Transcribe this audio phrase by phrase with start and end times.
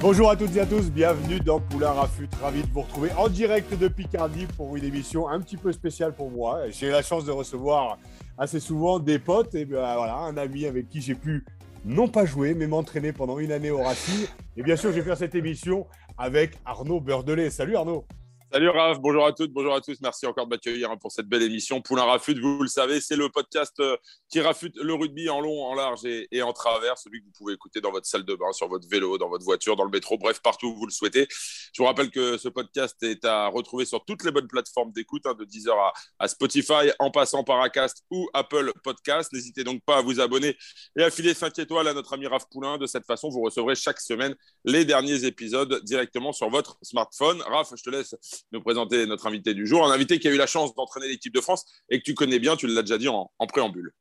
[0.00, 2.26] Bonjour à toutes et à tous, bienvenue dans Poulain Rafut.
[2.40, 6.14] Ravi de vous retrouver en direct de Picardie pour une émission un petit peu spéciale
[6.14, 6.70] pour moi.
[6.70, 7.98] J'ai la chance de recevoir
[8.38, 11.44] assez souvent des potes et ben voilà, un ami avec qui j'ai pu
[11.84, 14.26] non pas jouer, mais m'entraîner pendant une année au Racing.
[14.56, 15.86] Et bien sûr, je vais faire cette émission
[16.16, 17.50] avec Arnaud Beurdelet.
[17.50, 18.06] Salut Arnaud.
[18.52, 20.00] Salut Raph, bonjour à toutes, bonjour à tous.
[20.00, 21.80] Merci encore de m'accueillir pour cette belle émission.
[21.80, 23.96] Poulain Rafut, vous le savez, c'est le podcast euh,
[24.28, 27.54] qui rafute le rugby en long, en large et, en travers, celui que vous pouvez
[27.54, 30.18] écouter dans votre salle de bain, sur votre vélo, dans votre voiture, dans le métro,
[30.18, 31.28] bref, partout où vous le souhaitez.
[31.30, 35.26] Je vous rappelle que ce podcast est à retrouver sur toutes les bonnes plateformes d'écoute,
[35.26, 39.32] hein, de Deezer à, à, Spotify, en passant par Acast ou Apple Podcast.
[39.32, 40.56] N'hésitez donc pas à vous abonner
[40.96, 42.78] et à filer 5 étoiles à notre ami Raph Poulain.
[42.78, 47.42] De cette façon, vous recevrez chaque semaine les derniers épisodes directement sur votre smartphone.
[47.42, 48.16] Raph, je te laisse
[48.52, 51.34] nous présenter notre invité du jour, un invité qui a eu la chance d'entraîner l'équipe
[51.34, 53.92] de France et que tu connais bien, tu l'as déjà dit en, préambule.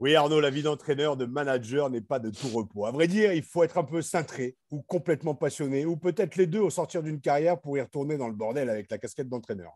[0.00, 2.86] Oui, Arnaud, la vie d'entraîneur, de manager n'est pas de tout repos.
[2.86, 6.46] À vrai dire, il faut être un peu cintré ou complètement passionné, ou peut-être les
[6.46, 9.72] deux au sortir d'une carrière pour y retourner dans le bordel avec la casquette d'entraîneur.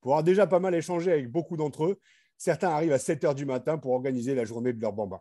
[0.00, 2.00] Pour avoir déjà pas mal échangé avec beaucoup d'entre eux,
[2.36, 5.20] certains arrivent à 7 heures du matin pour organiser la journée de leur bambin.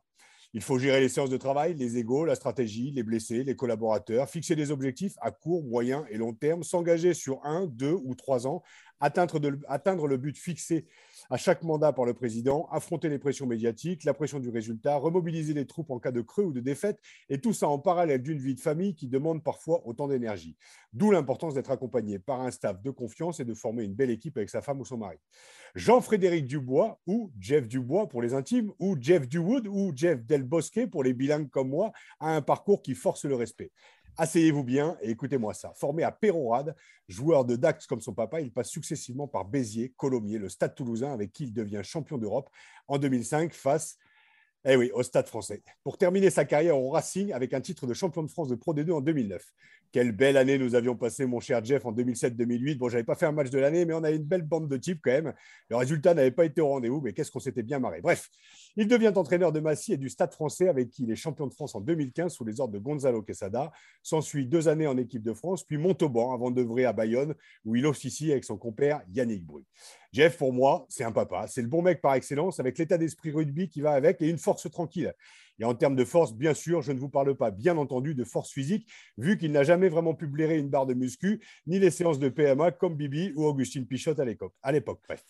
[0.54, 4.30] Il faut gérer les séances de travail, les égaux, la stratégie, les blessés, les collaborateurs,
[4.30, 8.48] fixer des objectifs à court, moyen et long terme, s'engager sur un, deux ou trois
[8.48, 8.62] ans,
[9.00, 10.88] atteindre, atteindre le but fixé
[11.30, 15.54] à chaque mandat par le président, affronter les pressions médiatiques, la pression du résultat, remobiliser
[15.54, 18.40] les troupes en cas de creux ou de défaite, et tout ça en parallèle d'une
[18.40, 20.58] vie de famille qui demande parfois autant d'énergie.
[20.94, 24.38] D'où l'importance d'être accompagné par un staff de confiance et de former une belle équipe
[24.38, 25.18] avec sa femme ou son mari.
[25.76, 30.88] Jean-Frédéric Dubois, ou Jeff Dubois pour les intimes, ou Jeff Duwood, ou Jeff Del Bosque
[30.88, 33.72] pour les bilingues comme moi, a un parcours qui force le respect.
[34.18, 35.74] Asseyez-vous bien et écoutez-moi ça.
[35.76, 36.76] Formé à Pérorade,
[37.08, 41.14] joueur de Dax comme son papa, il passe successivement par Béziers, Colomiers, le Stade toulousain
[41.14, 42.50] avec qui il devient champion d'Europe
[42.88, 43.98] en 2005 face
[44.66, 45.64] eh au Stade français.
[45.84, 48.76] Pour terminer sa carrière au Racing avec un titre de champion de France de Pro
[48.76, 49.44] D2 en 2009.
[49.92, 52.78] Quelle belle année nous avions passé, mon cher Jeff, en 2007-2008.
[52.78, 54.78] Bon, j'avais pas fait un match de l'année, mais on a une belle bande de
[54.78, 55.34] types quand même.
[55.70, 58.02] Le résultat n'avait pas été au rendez-vous, mais qu'est-ce qu'on s'était bien marré.
[58.02, 58.30] Bref,
[58.76, 61.54] il devient entraîneur de Massy et du Stade français, avec qui il est champion de
[61.54, 63.72] France en 2015 sous les ordres de Gonzalo Quesada.
[64.04, 67.86] S'ensuit deux années en équipe de France, puis Montauban avant d'œuvrer à Bayonne, où il
[67.86, 69.64] officie avec son compère Yannick Bru.
[70.14, 71.48] Jeff, pour moi, c'est un papa.
[71.48, 74.38] C'est le bon mec par excellence, avec l'état d'esprit rugby qui va avec et une
[74.38, 75.14] force tranquille.
[75.60, 78.24] Et en termes de force, bien sûr, je ne vous parle pas, bien entendu, de
[78.24, 81.92] force physique, vu qu'il n'a jamais vraiment pu blairer une barre de muscu, ni les
[81.92, 84.54] séances de PMA comme Bibi ou Augustine Pichot à l'époque.
[84.64, 85.24] À l'époque, bref.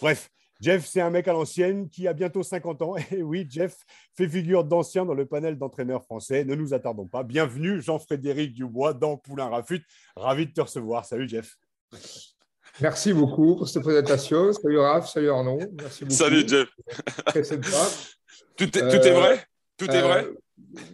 [0.00, 2.96] Bref, Jeff, c'est un mec à l'ancienne qui a bientôt 50 ans.
[3.12, 3.76] Et oui, Jeff
[4.16, 6.44] fait figure d'ancien dans le panel d'entraîneurs français.
[6.44, 7.22] Ne nous attardons pas.
[7.22, 9.84] Bienvenue, Jean-Frédéric Dubois, dans Poulain Rafut.
[10.16, 11.04] Ravi de te recevoir.
[11.04, 11.56] Salut, Jeff.
[12.80, 14.52] Merci beaucoup pour cette présentation.
[14.52, 15.60] Salut Raph, salut Arnaud.
[15.80, 16.16] Merci beaucoup.
[16.16, 16.68] Salut Jeff.
[17.26, 17.68] Très sympa.
[18.56, 19.44] Tout est, tout est vrai?
[19.76, 20.26] Tout est vrai?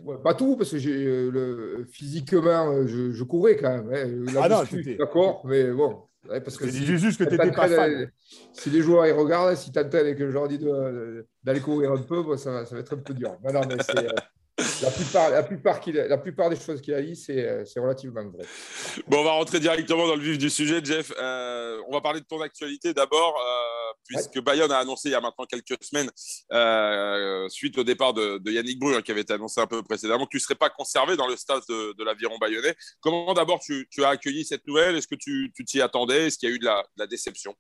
[0.09, 4.27] euh, Pas tout, parce que euh, le, physiquement, euh, je, je, courais quand même.
[4.29, 4.35] Hein.
[4.43, 4.63] ah non,
[4.99, 6.03] d'accord, mais bon.
[6.29, 8.11] Parce que si, juste que tu n'étais pas fan.
[8.53, 10.59] Si les joueurs ils regardent, si tu entends et que je leur dis
[11.43, 13.37] d'aller courir un peu, ça, va, ça, va, être un peu dur.
[13.45, 17.65] Mais non, mais la plupart, la, plupart la plupart des choses qu'il a dit, c'est
[17.77, 18.45] relativement vrai.
[19.09, 21.13] Bon, on va rentrer directement dans le vif du sujet, Jeff.
[21.19, 23.35] on va parler de ton actualité d'abord
[24.07, 26.11] puisque Bayonne a annoncé il y a maintenant quelques semaines,
[26.53, 30.25] euh, suite au départ de, Yannick Bru, hein, qui avait été annoncé un peu précédemment,
[30.25, 32.75] que tu ne serais pas conservé dans le stade de, l'aviron bayonnais.
[33.01, 34.97] Comment d'abord tu, as accueilli cette nouvelle?
[34.97, 36.27] Est-ce que tu t'y attendais?
[36.27, 36.67] Est-ce qu'il y a eu de
[36.97, 37.55] la, déception?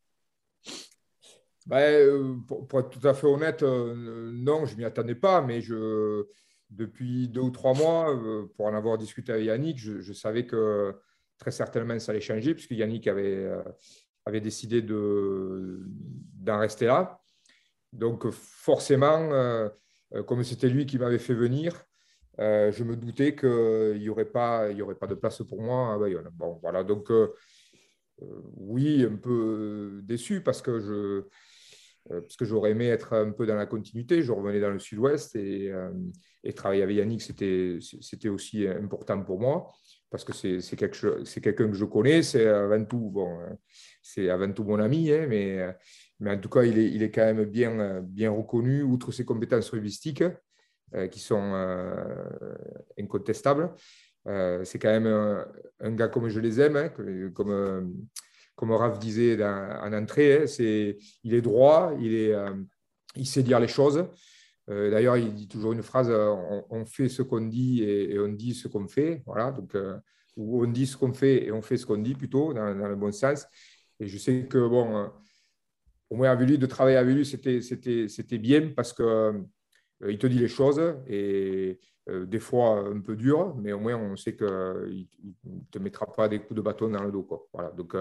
[1.67, 5.41] Ben, euh, pour, être tout à fait honnête, euh, non, je ne m'y attendais pas,
[5.41, 6.27] mais je,
[6.69, 8.15] depuis deux ou trois mois,
[8.57, 10.95] pour en avoir discuté avec Yannick, je, je savais que
[11.39, 13.49] très certainement ça allait changer, puisque Yannick avait
[14.27, 17.21] avait décidé d'en rester là.
[17.93, 19.31] Donc forcément,
[20.15, 21.85] euh, comme c'était lui qui m'avait fait venir,
[22.41, 25.99] euh, je me doutais qu'il n'y aurait, pas, aurait pas de place pour moi à
[25.99, 26.29] Bayonne.
[26.33, 27.29] Bon, voilà, donc euh,
[28.57, 31.25] oui, un peu déçu parce que je
[32.07, 34.21] parce que j'aurais aimé être un peu dans la continuité.
[34.21, 35.73] Je revenais dans le sud-ouest et,
[36.43, 39.73] et, travailler avec Yannick, c'était aussi important pour moi
[40.11, 43.39] parce que c'est quelqu'un que je connais, c'est avant tout, bon,
[44.03, 45.75] c'est avant tout mon ami, hein, mais,
[46.21, 49.25] mais en tout cas, il est, il est quand même bien, bien reconnu, outre ses
[49.25, 50.23] compétences rubistiques,
[50.95, 51.93] euh, qui sont euh,
[53.01, 53.75] incontestables.
[54.29, 55.09] Euh, c'est quand même
[55.81, 56.89] un, gars comme je les aime, hein,
[57.35, 57.97] comme,
[58.55, 62.35] comme Raph disait en entrée, hein, c'est, il est droit, il, est,
[63.17, 64.07] il sait dire les choses.
[64.71, 66.35] Euh, d'ailleurs, il dit toujours une phrase euh,
[66.71, 69.23] on, fait ce qu'on dit et, on dit ce qu'on fait.
[69.27, 69.99] Voilà, donc, euh,
[70.37, 73.13] on dit ce qu'on fait et on fait ce qu'on dit plutôt, dans, le bon
[73.13, 73.47] sens.
[74.01, 75.11] Et je sais que, bon,
[76.11, 79.43] au moins avec lui, de travailler avec lui, c'était bien parce que
[80.07, 81.79] il te dit les choses et
[82.09, 84.47] des fois un peu dur, mais au moins on sait qu'il
[85.45, 87.49] ne te mettra pas des coups de bâton dans le dos.
[87.53, 87.71] Voilà.
[87.71, 87.97] Donc,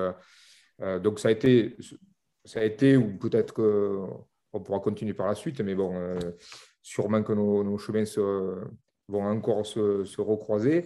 [1.03, 1.77] donc ça a été,
[2.43, 3.53] ça a été ou peut-être
[4.53, 6.17] qu'on pourra continuer par la suite, mais bon,
[6.81, 8.05] sûrement que nos, chemins
[9.09, 10.85] vont encore se, se, recroiser.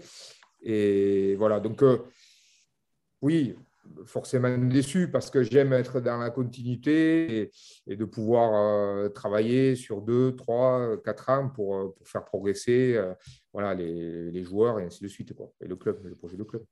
[0.63, 1.83] Et voilà, donc
[3.21, 3.55] oui,
[4.05, 7.51] forcément déçu parce que j'aime être dans la continuité
[7.87, 13.13] et, de pouvoir euh, travailler sur deux, trois, quatre ans pour, euh, faire progresser euh,
[13.53, 16.63] voilà, les, joueurs et ainsi de suite, et le club, le projet de club.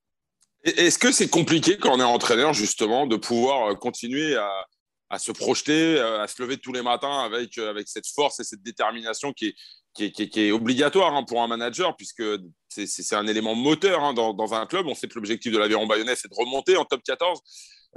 [0.63, 4.65] Est-ce que c'est compliqué quand on est entraîneur, justement, de pouvoir continuer à,
[5.09, 8.63] à se projeter, à se lever tous les matins avec, avec cette force et cette
[8.63, 9.55] détermination qui est,
[9.95, 12.23] qui est, obligatoire hein, pour un manager, puisque
[12.69, 14.87] c'est un élément moteur hein, dans, un club.
[14.87, 17.39] On sait que l'objectif de l'Aviron Bayonnais, c'est de remonter en top 14.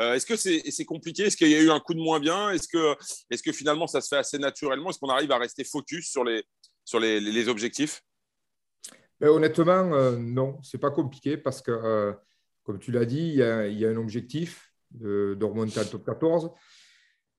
[0.00, 1.24] Euh, est-ce que c'est compliqué?
[1.24, 2.50] Est-ce qu'il y a eu un coup de moins bien?
[2.50, 2.96] Est-ce que,
[3.30, 4.90] est que finalement ça se fait assez naturellement?
[4.90, 6.44] Est-ce qu'on arrive à rester focus sur les,
[6.84, 8.02] sur les, les objectifs?
[9.20, 12.12] Ben, Honnêtement, euh, non, c'est pas compliqué parce que, euh,
[12.62, 15.84] comme tu l'as dit, il y, a, y, a, un objectif de, de remonter en
[15.84, 16.50] top 14.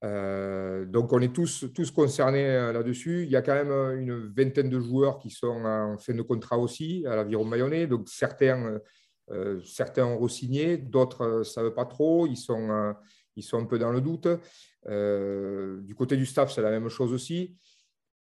[0.03, 3.23] Euh, donc, on est tous, tous concernés euh, là-dessus.
[3.23, 6.21] Il y a quand même euh, une vingtaine de joueurs qui sont en fin de
[6.21, 7.87] contrat aussi à l'Aviron Bayonnais.
[7.87, 8.79] Donc, certains,
[9.63, 12.25] certains ont re-signé, d'autres ne savent pas trop.
[12.27, 12.95] Ils sont,
[13.35, 14.27] ils sont un peu dans le doute.
[14.87, 17.55] du côté du staff, c'est la même chose aussi.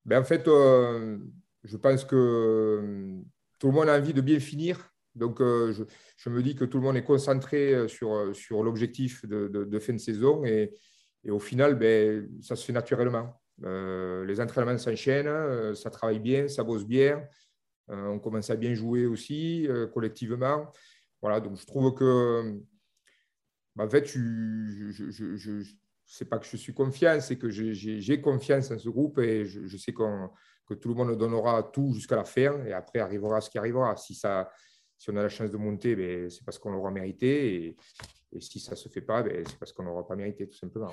[0.05, 3.23] Ben, en fait, je pense que
[3.59, 4.91] tout le monde a envie de bien finir.
[5.15, 9.65] Donc, je, me dis que tout le monde est concentré sur, sur l'objectif de, de,
[9.65, 10.75] de, fin de saison et,
[11.25, 13.41] et au final, ben, ça se fait naturellement.
[13.65, 17.27] Euh, les entraînements s'enchaînent, euh, ça travaille bien, ça bosse bien.
[17.91, 20.71] Euh, on commence à bien jouer aussi collectivement.
[21.21, 22.61] Voilà, donc je trouve que,
[23.75, 25.63] ben, en fait, je,
[26.05, 29.77] sais pas que je suis confiant, c'est que j'ai confiance en ce groupe et je,
[29.77, 33.59] sais que tout le monde donnera tout jusqu'à la fin et après arrivera ce qui
[33.59, 33.97] arrivera.
[33.97, 34.49] Si, ça,
[34.97, 37.77] si on a la chance de monter, ben, c'est parce qu'on l'aura mérité
[38.35, 40.57] et si ça ne se fait pas, ben, c'est parce qu'on n'aura pas mérité, tout
[40.57, 40.93] simplement.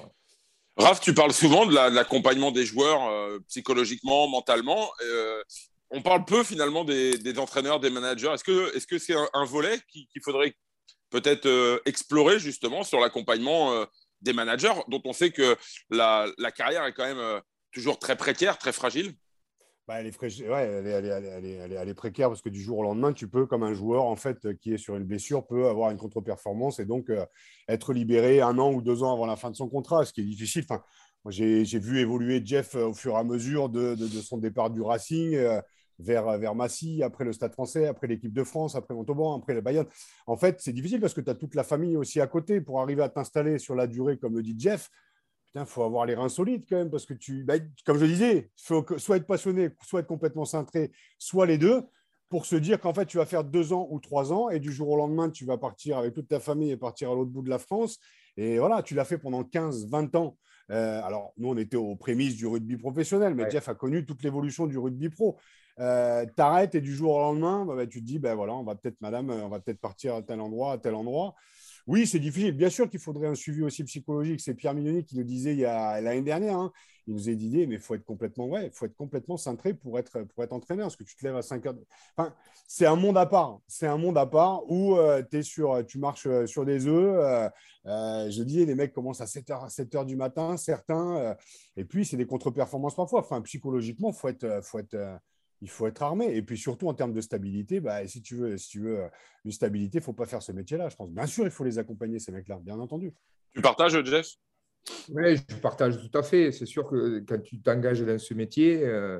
[0.77, 4.89] Raph, tu parles souvent de l'accompagnement des joueurs euh, psychologiquement, mentalement.
[5.03, 5.41] Euh,
[5.89, 8.31] on parle peu finalement des, entraîneurs, des managers.
[8.33, 10.53] Est-ce que c'est -ce c'est un, volet qu'il faudrait
[11.09, 13.85] peut-être euh, explorer justement sur l'accompagnement
[14.21, 15.55] des managers, dont on sait que
[15.89, 17.41] la, la, carrière est quand même
[17.71, 19.15] toujours très précaire, très fragile?
[19.87, 24.15] Elle, est précaire parce que du jour au lendemain, tu peux, comme un joueur en
[24.15, 27.25] fait qui est sur une blessure, peut avoir une contre-performance et donc euh,
[27.67, 30.21] être libéré un an ou deux ans avant la fin de son contrat, ce qui
[30.21, 30.65] est difficile.
[30.67, 30.83] Enfin,
[31.29, 35.35] j'ai vu évoluer Jeff euh, au fur et à mesure de, son départ du Racing
[35.35, 35.61] euh,
[35.99, 39.61] vers, vers Massy, après le Stade français, après l'équipe de France, après Montauban, après le
[39.61, 39.87] Bayern.
[40.25, 42.81] En fait, c'est difficile parce que tu as toute la famille aussi à côté pour
[42.81, 44.89] arriver à t'installer sur la durée, comme le dit Jeff
[45.61, 47.55] il faut avoir les reins solides quand même, parce que tu, bah,
[47.85, 51.83] comme je disais, il faut soit être passionné, soit être complètement cintré, soit les deux,
[52.29, 54.71] pour se dire qu'en fait, tu vas faire deux ans ou trois ans, et du
[54.71, 57.43] jour au lendemain, tu vas partir avec toute ta famille et partir à l'autre bout
[57.43, 57.99] de la France.
[58.37, 60.37] Et voilà, tu l'as fait pendant 15, 20 ans.
[60.71, 64.23] Euh, alors, nous, on était aux prémices du rugby professionnel, mais Jeff a connu toute
[64.23, 65.37] l'évolution du rugby pro.
[65.79, 68.63] Euh, T'arrêtes et du jour au lendemain, bah, bah, tu te dis, ben voilà, on
[68.63, 71.35] va peut-être, madame, on va peut-être partir à tel endroit, à tel endroit.
[71.87, 72.51] Oui, c'est difficile.
[72.53, 74.41] Bien sûr qu'il faudrait un suivi aussi psychologique.
[74.41, 76.57] C'est Pierre Mignoni qui nous disait il y a l'année dernière.
[76.57, 76.71] Hein.
[77.05, 79.99] il nous a dit, mais il faut être complètement, ouais, faut être complètement cintré pour
[79.99, 80.85] être, pour être entraîneur.
[80.85, 81.75] Parce que tu te lèves à 5 heures.
[82.17, 82.33] Enfin,
[82.67, 83.59] c'est un monde à part.
[83.67, 87.51] C'est un monde à part où euh, es sur, tu marches euh, sur des œufs.
[87.85, 91.35] Euh, je dis, les mecs commencent à 7 h 7 heures du matin, certains.
[91.77, 93.19] et puis, c'est des contre-performances parfois.
[93.19, 94.29] Enfin, psychologiquement, il faut
[94.63, 95.19] faut être
[95.61, 96.35] il faut être armé.
[96.35, 99.07] Et puis surtout en termes de stabilité, bah, si, tu veux, si tu veux euh,
[99.43, 101.09] une stabilité, il ne faut pas faire ce métier-là, je pense.
[101.11, 103.13] Bien sûr, il faut les accompagner, ces mecs-là, bien entendu.
[103.53, 104.27] Tu partages, Jeff?
[105.09, 106.51] Oui, je partage tout à fait.
[106.51, 109.19] C'est sûr que quand tu t'engages dans ce métier, euh,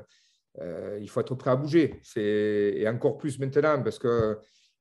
[0.60, 2.00] euh, il faut être prêt à bouger.
[2.16, 4.36] Et encore plus maintenant, parce qu'il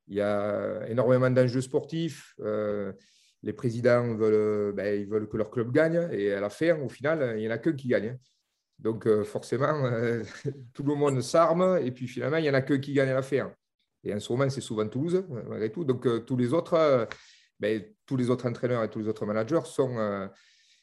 [0.10, 2.36] y a énormément d'enjeux sportifs.
[3.42, 6.10] les présidents veulent, ben, ils veulent que leur club gagne.
[6.12, 8.18] Et à la fin, au final, il n'y en a qu'un qui gagne.
[8.86, 10.22] Donc, euh, forcément, euh,
[10.75, 13.51] tout le monde s'arme et puis finalement, il n'y en a que qui gagne l'affaire.
[14.04, 15.84] Et en ce moment, c'est souvent Toulouse, malgré tout.
[15.84, 17.08] Donc, euh, tous les autres,
[17.60, 20.30] ben, tous les autres entraîneurs et tous les autres managers sont,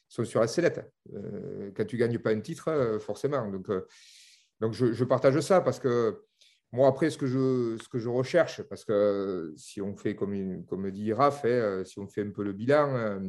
[0.09, 0.81] sur la sellette.
[1.77, 3.49] quand tu ne gagnes pas un titre, forcément.
[3.49, 3.71] Donc,
[4.59, 6.25] donc je, partage ça parce que
[6.73, 11.45] moi, après, ce que je, recherche, parce que si on fait, comme, comme dit Raph,
[11.45, 13.19] hein, si on fait un peu le bilan, euh,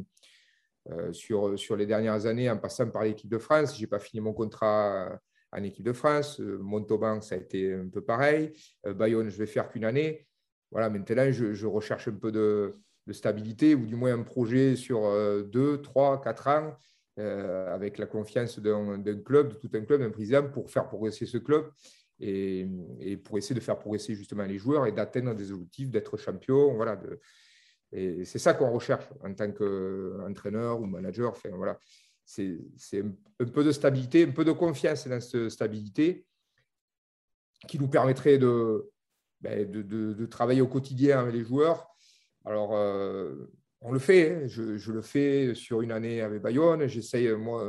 [1.11, 3.75] sur, sur les dernières années en passant par l'équipe de France.
[3.75, 5.19] Je n'ai pas fini mon contrat
[5.55, 6.39] en équipe de France.
[6.39, 8.53] Euh, Montauban, ça a été un peu pareil.
[8.85, 10.27] Euh, Bayonne, je vais faire qu'une année.
[10.71, 12.75] Voilà, maintenant, je, recherche un peu de,
[13.11, 15.03] stabilité ou du moins un projet sur
[15.45, 16.75] deux, trois, quatre ans
[17.17, 21.37] avec la confiance d'un club, de tout un club, d'un président, pour faire progresser ce
[21.37, 21.69] club
[22.19, 22.67] et,
[23.23, 26.73] pour essayer de faire progresser justement les joueurs et d'atteindre des objectifs, d'être champion.
[26.73, 27.21] Voilà, de,
[27.95, 31.33] et c'est ça qu'on recherche en tant qu'entraîneur ou manager.
[31.53, 31.79] Voilà,
[32.25, 32.59] c'est
[33.39, 36.25] un peu de stabilité, un peu de confiance dans cette stabilité
[37.67, 38.91] qui nous permettrait de,
[39.39, 41.87] ben, travailler au quotidien avec les joueurs.
[42.43, 43.49] Alors, euh,
[43.79, 44.47] on le fait, hein.
[44.47, 46.87] je, le fais sur une année avec Bayonne.
[46.87, 47.65] J'essaye, moi,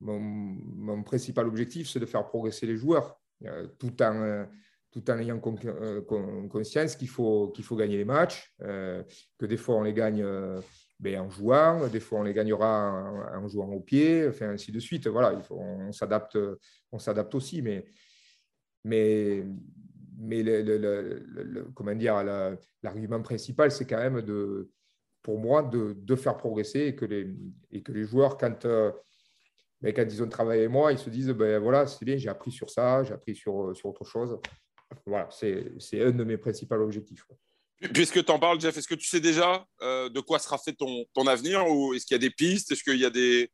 [0.00, 4.46] mon, mon, principal objectif, c'est de faire progresser les joueurs, euh, tout, en,
[4.94, 6.00] tout en ayant euh,
[6.48, 10.24] conscience qu'il faut, qu'il faut gagner les matchs, que des fois on les gagne
[11.00, 14.78] ben, en jouant, des fois on les gagnera en, jouant au pied, enfin, ainsi de
[14.78, 15.08] suite.
[15.08, 16.38] Voilà, on, s'adapte,
[16.92, 17.84] on s'adapte aussi, mais,
[18.84, 19.44] mais
[20.16, 20.44] mais
[21.74, 22.22] comment dire,
[22.82, 24.70] l'argument principal, c'est quand même de,
[25.22, 27.34] pour moi de, de, faire progresser et que les,
[27.72, 28.92] et que les joueurs, quand, euh,
[29.80, 32.28] ben, quand ils ont travaillé avec moi, ils se disent ben, voilà, c'est bien, j'ai
[32.28, 34.38] appris sur ça, j'ai appris sur, sur autre chose.
[35.06, 37.24] Voilà, c'est un de mes principaux objectifs.
[37.92, 40.72] Puisque tu en parles, Jeff, est-ce que tu sais déjà euh, de quoi sera fait
[40.72, 42.72] ton, ton avenir ou est-ce qu'il y a des pistes?
[42.72, 43.50] Est-ce qu'il y a des,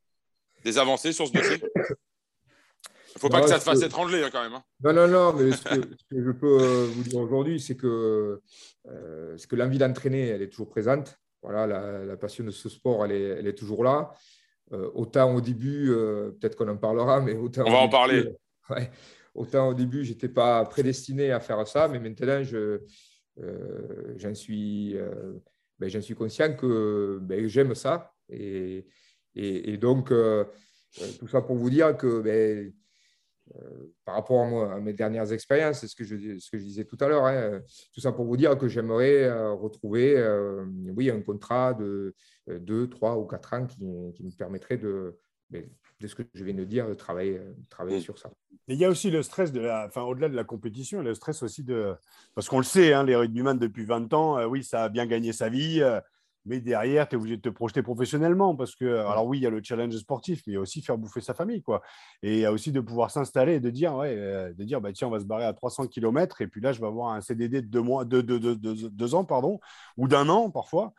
[0.63, 1.61] des avancées sur ce dossier?
[1.75, 1.81] Il
[3.15, 4.53] ne faut pas que ça te fasse étrangler hein, quand même.
[4.53, 4.63] Hein.
[4.83, 5.81] Non, non, non, mais ce que,
[6.11, 8.41] je peux euh, vous dire aujourd'hui, c'est que,
[8.87, 11.17] euh, que l'envie d'entraîner, elle est toujours présente.
[11.41, 11.65] Voilà,
[12.05, 14.11] la, passion de ce sport, elle est, elle est toujours là.
[14.73, 15.87] Euh, autant au début,
[16.39, 17.63] peut-être qu'on en parlera, mais autant.
[17.65, 18.25] On va en parler.
[19.33, 22.81] Autant au début, je n'étais pas prédestiné à faire ça, mais maintenant, je,
[24.17, 24.95] j'en suis,
[25.79, 28.13] ben, suis conscient que ben, j'aime ça.
[28.29, 28.85] Et,
[29.35, 32.73] et, donc, tout ça pour vous dire que ben,
[33.55, 36.85] euh, par rapport à, mes dernières expériences, c'est ce que je, ce que je disais
[36.85, 37.25] tout à l'heure.
[37.25, 37.61] Hein.
[37.93, 42.15] tout ça pour vous dire que j'aimerais euh, retrouver euh, oui, un contrat de
[42.47, 45.17] 2, 3 ou 4 ans qui, me permettrait de,
[46.01, 47.39] de ce que je viens de dire, de travailler,
[47.69, 48.31] travailler sur ça.
[48.67, 51.43] il y a aussi le stress, de la, enfin, au-delà de la compétition, le stress
[51.43, 51.95] aussi de.
[52.35, 55.31] Parce qu'on le sait, hein, les rugbyman depuis 20 ans, oui, ça a bien gagné
[55.31, 55.83] sa vie
[56.45, 59.47] mais derrière, tu es obligé de te projeter professionnellement parce que, alors oui, il y
[59.47, 61.81] a le challenge sportif, mais il y a aussi faire bouffer sa famille, quoi.
[62.23, 64.81] Et il y a aussi de pouvoir s'installer et de dire, ouais, euh, de dire,
[64.81, 67.13] bah, tiens, on va se barrer à 300 km et puis là, je vais avoir
[67.13, 69.59] un CDD de deux, mois, de, deux ans, pardon,
[69.97, 70.93] ou d'un an parfois.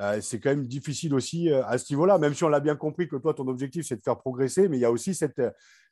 [0.00, 2.76] Euh, c'est quand même difficile aussi euh, à ce niveau-là, même si on l'a bien
[2.76, 5.40] compris que toi, ton objectif, c'est de faire progresser, mais il y a aussi cette,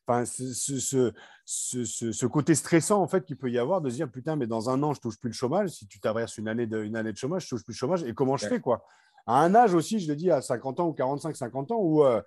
[0.07, 1.13] enfin, ce,
[1.47, 4.71] ce, côté stressant en fait qu'il peut y avoir de se dire putain, mais dans
[4.71, 5.71] un an, je touche plus le chômage.
[5.71, 8.03] Si tu traverses une année de, une année de chômage, je touche plus le chômage.
[8.05, 8.85] Et comment je fais quoi?
[9.27, 12.05] À un âge aussi, je le dis à 50 ans ou 45, 50 ans où
[12.05, 12.21] euh,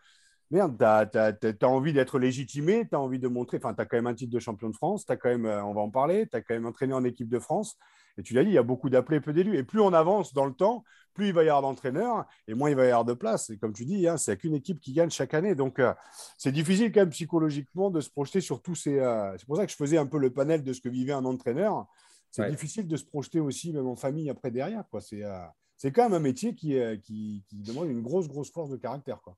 [0.50, 0.77] merde,
[1.12, 4.07] tu as, envie d'être légitimé, tu as envie de montrer, enfin, tu as quand même
[4.07, 6.36] un titre de champion de France, tu as quand même, on va en parler, tu
[6.36, 7.77] as quand même entraîné en équipe de France.
[8.17, 9.57] Et tu l'as dit, il y a beaucoup d'appelés, peu d'élus.
[9.57, 10.84] Et plus on avance dans le temps,
[11.17, 13.50] plus il va y avoir d'entraîneurs et moins il va y avoir de place.
[13.50, 15.55] Et comme tu dis, hein, c'est qu'une équipe qui gagne chaque année.
[15.55, 15.93] Donc, euh,
[16.38, 19.00] c'est difficile quand même psychologiquement de se projeter sur tous ces.
[19.00, 21.13] Euh, c'est pour ça que je faisais un peu le panel de ce que vivait
[21.13, 21.88] un entraîneur.
[22.29, 24.83] C'est difficile de se projeter aussi, même en famille, après derrière.
[24.91, 25.01] Quoi.
[25.01, 25.39] C'est, euh,
[25.75, 29.19] c'est quand même un métier qui, qui, qui, demande une grosse, grosse force de caractère.
[29.24, 29.36] Quoi.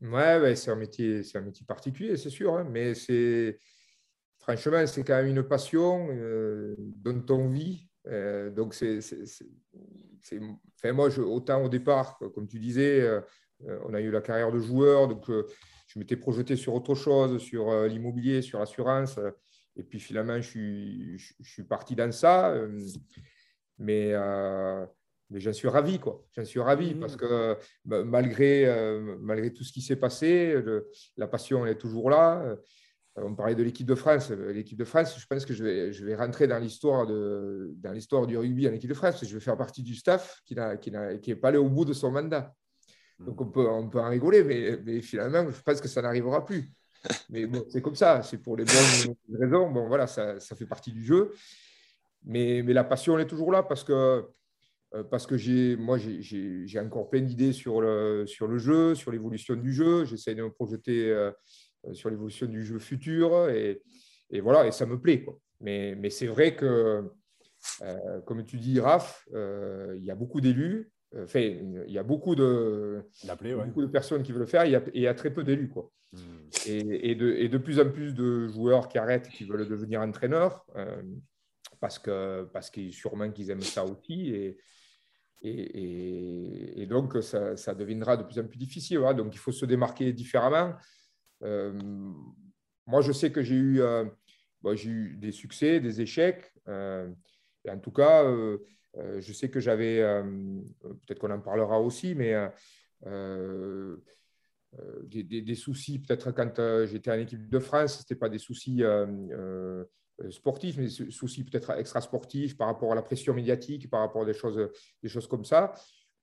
[0.00, 2.56] Ouais, c'est un métier, c'est un métier particulier, c'est sûr.
[2.56, 3.58] Hein, mais c'est
[4.38, 6.08] franchement, c'est quand même une passion
[6.96, 7.86] dont on vit.
[8.08, 9.00] Euh, donc, c'est,
[10.76, 13.20] enfin, moi, je, autant au départ, comme tu disais, euh,
[13.84, 15.46] on a eu la carrière de joueur, donc euh,
[15.86, 19.18] je m'étais projeté sur autre chose, sur l'immobilier, sur l'assurance.
[19.76, 22.54] et puis finalement, je suis, je, suis parti dans ça.
[23.78, 24.12] mais
[25.30, 26.22] mais j'en suis ravi, quoi.
[26.32, 27.00] J'en suis ravi mmh.
[27.00, 27.56] parce que
[27.86, 28.66] malgré,
[29.18, 30.54] malgré tout ce qui s'est passé,
[31.16, 32.56] la passion elle est toujours là.
[33.18, 34.30] Euh, on parlait de l'équipe de France.
[34.30, 37.72] Euh, l'équipe de France, je pense que je vais, je vais rentrer dans l'histoire, de,
[37.76, 39.24] dans l'histoire du rugby en équipe de France.
[39.24, 41.92] Je vais faire partie du staff qui n'est qui, qui pas allé au bout de
[41.92, 42.54] son mandat.
[43.18, 43.26] Hmm.
[43.26, 46.44] Donc on peut, on peut en rigoler, mais, mais finalement, je pense que ça n'arrivera
[46.44, 46.70] plus.
[47.30, 49.68] Mais bon, c'est comme ça, c'est pour les bonnes raisons.
[49.68, 51.32] Bon, voilà, ça, ça fait partie du jeu.
[52.24, 54.24] Mais, mais, la passion, elle est toujours là parce que,
[54.94, 59.10] euh, parce que j'ai, moi, j'ai, encore plein d'idées sur le, sur le jeu, sur
[59.10, 60.04] l'évolution du jeu.
[60.04, 61.32] J'essaie de me projeter euh,
[61.92, 63.48] sur l'évolution du jeu futur.
[63.50, 63.82] Et,
[64.30, 65.22] et, voilà, et ça me plaît.
[65.22, 65.38] Quoi.
[65.60, 67.08] Mais, mais c'est vrai que,
[67.82, 70.90] euh, comme tu dis, Raph, euh, il y a beaucoup d'élus.
[71.16, 73.04] Enfin, il y a beaucoup de,
[73.66, 75.68] beaucoup de personnes qui veulent le faire, et il y a, très peu d'élus.
[75.68, 75.90] Quoi.
[76.12, 76.18] Hmm.
[76.66, 80.00] Et, et, de, et, de, plus en plus de joueurs qui arrêtent, qui veulent devenir
[80.00, 80.64] entraîneurs,
[81.80, 84.30] parce que parce qu'ils sûrement qu'ils aiment ça aussi.
[84.30, 84.58] Et,
[85.42, 89.00] et, et, donc, ça, ça, deviendra de plus en plus difficile.
[89.16, 90.74] Donc, il faut se démarquer différemment.
[91.42, 91.72] Euh,
[92.86, 94.04] moi, je sais que j'ai eu, euh,
[94.84, 96.52] eu des succès, des échecs.
[96.68, 97.08] Euh,
[97.68, 98.24] en tout cas,
[99.18, 100.00] je sais que j'avais,
[100.80, 102.34] peut-être qu'on en parlera aussi, mais
[105.04, 108.82] des, soucis, peut-être quand j'étais en équipe de France, ce n'était pas des soucis
[110.30, 114.26] sportifs, mais des soucis peut-être extra-sportifs par rapport à la pression médiatique, par rapport à
[114.26, 114.68] des choses,
[115.02, 115.72] des choses comme ça,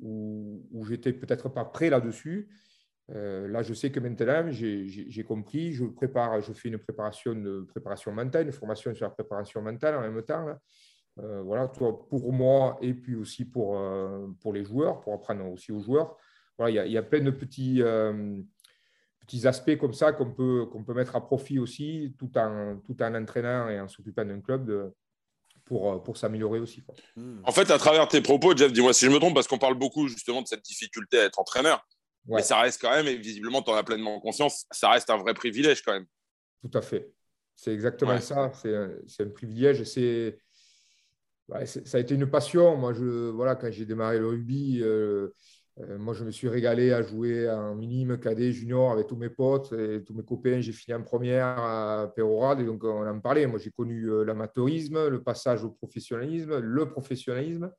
[0.01, 2.49] où, où j'étais peut-être pas prêt là-dessus.
[3.15, 7.61] Euh, là, je sais que maintenant, j'ai compris, je prépare, je fais une préparation, de
[7.61, 10.45] préparation mentale, une formation sur la préparation mentale en même temps.
[11.19, 15.71] Euh, voilà, pour moi et puis aussi pour, euh, pour les joueurs, pour apprendre aussi
[15.71, 16.15] aux joueurs.
[16.57, 17.81] Voilà, il, y a, plein de petits,
[19.21, 23.01] petits aspects comme ça qu'on peut, qu'on peut mettre à profit aussi, tout en, tout
[23.01, 24.93] en entraînant et en s'occupant d'un club
[25.63, 26.83] pour, pour s'améliorer aussi.
[27.45, 29.75] En fait, à travers tes propos, Jeff, dis-moi si je me trompe, parce qu'on parle
[29.75, 31.81] beaucoup justement de cette difficulté à être entraîneur.
[32.29, 35.17] Mais ça reste quand même, et visiblement, tu en as pleinement conscience, ça reste un
[35.17, 36.05] vrai privilège quand même.
[36.61, 37.11] Tout à fait.
[37.55, 38.51] C'est exactement ça.
[38.53, 39.83] C'est un, privilège.
[39.83, 40.37] C'est,
[41.65, 42.77] ça a été une passion.
[42.77, 45.29] Moi, je, voilà, quand j'ai démarré le rugby, euh,
[45.81, 49.29] euh, moi, je me suis régalé à jouer en minime, cadet, junior avec tous mes
[49.29, 50.61] potes et tous mes copains.
[50.61, 53.47] J'ai fini en première à Pérorade et donc on en parlait.
[53.47, 57.71] Moi, j'ai connu euh, l'amateurisme, le passage au professionnalisme, le professionnalisme.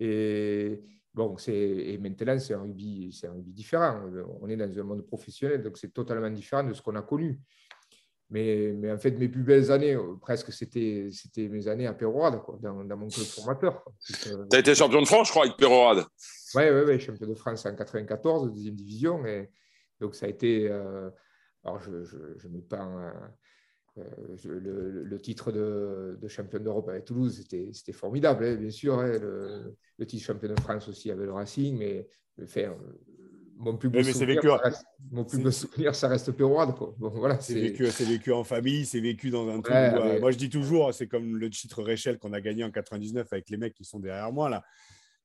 [0.00, 0.82] Et,
[1.16, 4.02] Bon, et maintenant, c'est un, rugby, un rugby différent.
[4.42, 7.40] On est dans un monde professionnel, donc c'est totalement différent de ce qu'on a connu.
[8.28, 11.08] Mais, mais, en fait, mes plus belles années, presque, c'était,
[11.38, 13.82] mes années à Pérorade, dans, dans, mon club formateur.
[14.04, 16.04] Tu as été champion de France, je crois, avec Pérorade.
[16.54, 19.24] Oui, oui, oui, champion de France en 94, deuxième division.
[19.24, 19.48] Et
[19.98, 20.68] donc, ça a été.
[20.68, 21.08] Euh,
[21.64, 23.14] alors, je, je, je me peins
[23.98, 28.98] euh, le, titre de, champion d'Europe avec Toulouse, c'était formidable, hein, bien sûr.
[28.98, 32.06] Hein, le, titre champion de France aussi avec le Racing, mais
[32.38, 32.74] euh,
[33.58, 36.74] mon plus beau, souvenir, ça reste, mon plus souvenir, ça reste Péroide.
[36.98, 40.20] voilà, c'est vécu, vécu, en famille, c'est vécu dans un truc.
[40.20, 43.48] Moi, je dis toujours, c'est comme le titre Réchelle qu'on a gagné en 99 avec
[43.48, 44.50] les mecs qui sont derrière moi.
[44.50, 44.62] là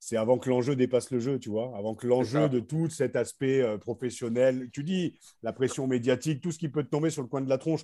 [0.04, 3.14] c'est avant que l'enjeu dépasse le jeu, tu vois, avant que l'enjeu de tout cet
[3.14, 7.22] aspect euh, professionnel, tu dis la pression médiatique, tout ce qui peut te tomber sur
[7.22, 7.82] le coin de la tronche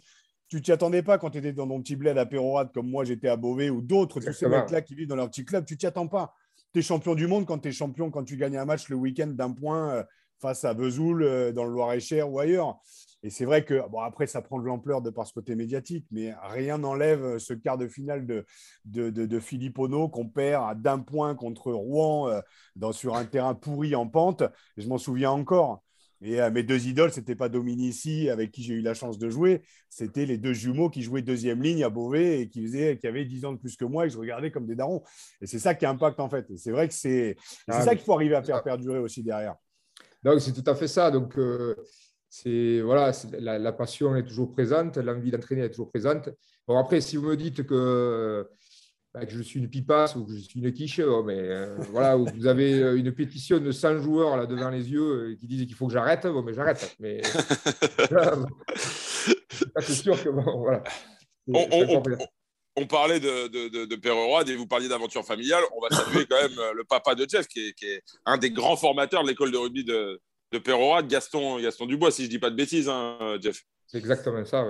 [0.48, 3.04] tu t'y attendais pas quand tu étais dans ton petit bled à Pérorade, comme moi
[3.04, 5.76] j'étais à Beauvais ou d'autres, tous ces mecs-là qui vivent dans leur petit club, tu
[5.76, 6.34] t'y attends pas.
[6.72, 8.96] Tu es champion du monde quand tu es champion, quand tu gagnes un match le
[8.96, 10.04] week-end d'un point euh,
[10.40, 12.78] face à Vesoul, euh, dans le Loir-et-Cher ou ailleurs.
[13.22, 16.06] Et c'est vrai que, bon, après, ça prend de l'ampleur de par ce côté médiatique,
[16.10, 18.46] mais rien n'enlève euh, ce quart de finale de,
[18.84, 22.30] de, de, Philippe Ono qu'on perd d'un point contre Rouen
[22.76, 24.44] dans, sur un terrain pourri en pente.
[24.76, 25.82] je m'en souviens encore.
[26.20, 29.18] Et euh, mes deux idoles, ce n'était pas Dominici, avec qui j'ai eu la chance
[29.18, 32.98] de jouer, c'était les deux jumeaux qui jouaient deuxième ligne à Beauvais et qui, faisaient,
[32.98, 35.02] qui avaient 10 ans de plus que moi et que je regardais comme des darons.
[35.40, 36.46] Et c'est ça qui impacte en fait.
[36.56, 37.36] c'est vrai que c'est
[37.68, 39.54] ah, ça qu'il faut arriver à faire perdurer aussi derrière.
[40.24, 41.10] Donc, c'est tout à fait ça.
[41.10, 41.76] Donc, euh,
[42.28, 46.28] c'est voilà, la, passion est toujours présente, l'envie d'entraîner est toujours présente.
[46.66, 48.46] Bon, après, si vous me dites que
[49.14, 51.76] bah, que je suis une pipasse ou que je suis une quiche, oh, mais euh,
[51.92, 55.46] voilà, vous avez euh, une pétition de 100 joueurs là devant les yeux euh, qui
[55.46, 56.94] disent qu'il faut que j'arrête, bon, mais j'arrête.
[57.00, 57.22] Mais
[59.80, 60.84] c'est sûr que bon, voilà.
[62.76, 65.64] On, parlait de, de, de, et vous parliez d'aventure familiale.
[65.74, 69.22] On va saluer quand même le papa de Jeff, qui est, un des grands formateurs
[69.22, 70.20] de l'école de rugby de,
[70.52, 73.64] de Gaston, Gaston Dubois, si je ne dis pas de bêtises, hein, Jeff.
[73.88, 74.66] C'est exactement ça.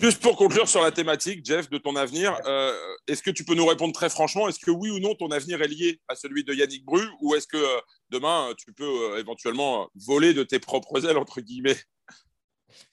[0.00, 2.72] Juste pour conclure sur la thématique, Jeff, de ton avenir, euh,
[3.06, 5.60] est-ce que tu peux nous répondre très franchement Est-ce que oui ou non, ton avenir
[5.60, 9.18] est lié à celui de Yannick Bru Ou est-ce que euh, demain, tu peux euh,
[9.18, 11.76] éventuellement voler de tes propres ailes, entre guillemets?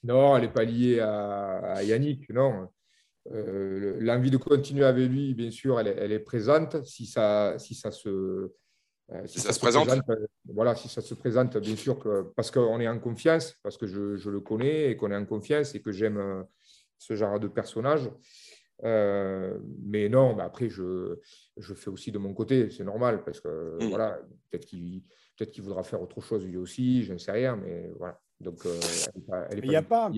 [0.03, 2.67] Non, elle n'est pas liée à, Yannick, non.
[3.29, 6.83] L'envie de continuer avec lui, bien sûr, elle, elle est présente.
[6.85, 8.51] Si ça, si ça se
[9.13, 12.51] euh, si, ça, se, présente, euh, Voilà, si ça se présente, bien sûr, que, parce
[12.51, 15.75] qu'on est en confiance, parce que je, je le connais et qu'on est en confiance
[15.75, 16.43] et que j'aime euh,
[16.97, 18.09] ce genre de personnage.
[18.83, 21.19] mais non, mais après, je,
[21.55, 23.89] je, fais aussi de mon côté, c'est normal, parce que mm.
[23.89, 25.03] voilà, peut-être qu'il
[25.37, 28.19] peut qu'il voudra faire autre chose lui aussi, je ne sais rien, mais voilà.
[28.39, 30.11] Donc, il n'y a pas.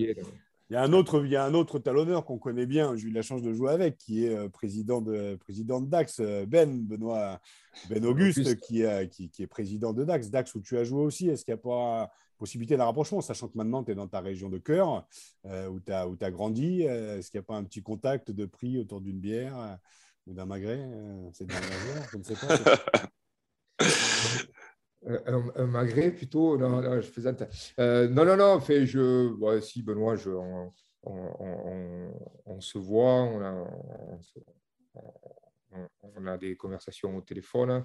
[0.70, 3.08] Il y a un autre, il y a un autre talonneur qu'on connaît bien, j'ai
[3.08, 6.46] eu la chance de jouer avec, qui est euh, président de, président de Dax, euh,
[6.46, 7.40] Ben, Benoît,
[7.88, 10.30] Ben Auguste, qui, est, qui, est président de Dax.
[10.30, 13.48] Dax, où tu as joué aussi, est-ce qu'il n'y a pas possibilité d'un rapprochement, sachant
[13.48, 15.08] que maintenant tu es dans ta région de cœur,
[15.44, 18.46] euh, où tu as, as, grandi Est-ce qu'il n'y a pas un petit contact de
[18.46, 19.76] prix autour d'une bière
[20.28, 20.88] ou d'un magret
[21.32, 21.50] C'est
[22.12, 22.56] Je ne sais pas.
[25.06, 27.34] un, magret plutôt Non, non, je faisais
[27.78, 30.14] euh, non, non, non, fait, je, si, Benoît,
[31.02, 33.22] on, se voit,
[36.02, 37.84] on a, des conversations au téléphone,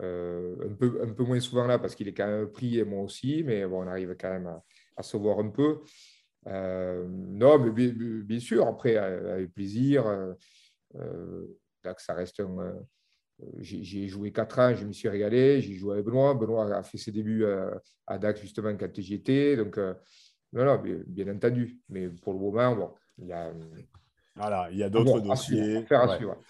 [0.00, 2.84] euh, un, peu, un peu moins souvent là parce qu'il est quand même pris et
[2.84, 4.60] moi aussi, mais bon, on arrive quand même
[4.96, 5.80] à, se voir un peu.
[6.46, 10.04] Euh, non, mais bien, sûr, après, avec plaisir,
[10.94, 12.86] là, que ça reste un
[13.58, 15.60] j'ai joué 4 ans, je me suis régalé.
[15.60, 16.34] J'ai joué avec Benoît.
[16.34, 17.44] Benoît a fait ses débuts
[18.06, 19.56] à, Dax, justement, quand j'y étais.
[19.56, 19.78] Donc,
[20.52, 21.78] non, bien, entendu.
[21.88, 23.52] Mais pour le moment, bon, il y a.
[24.36, 25.78] Voilà, il y a d'autres dossiers.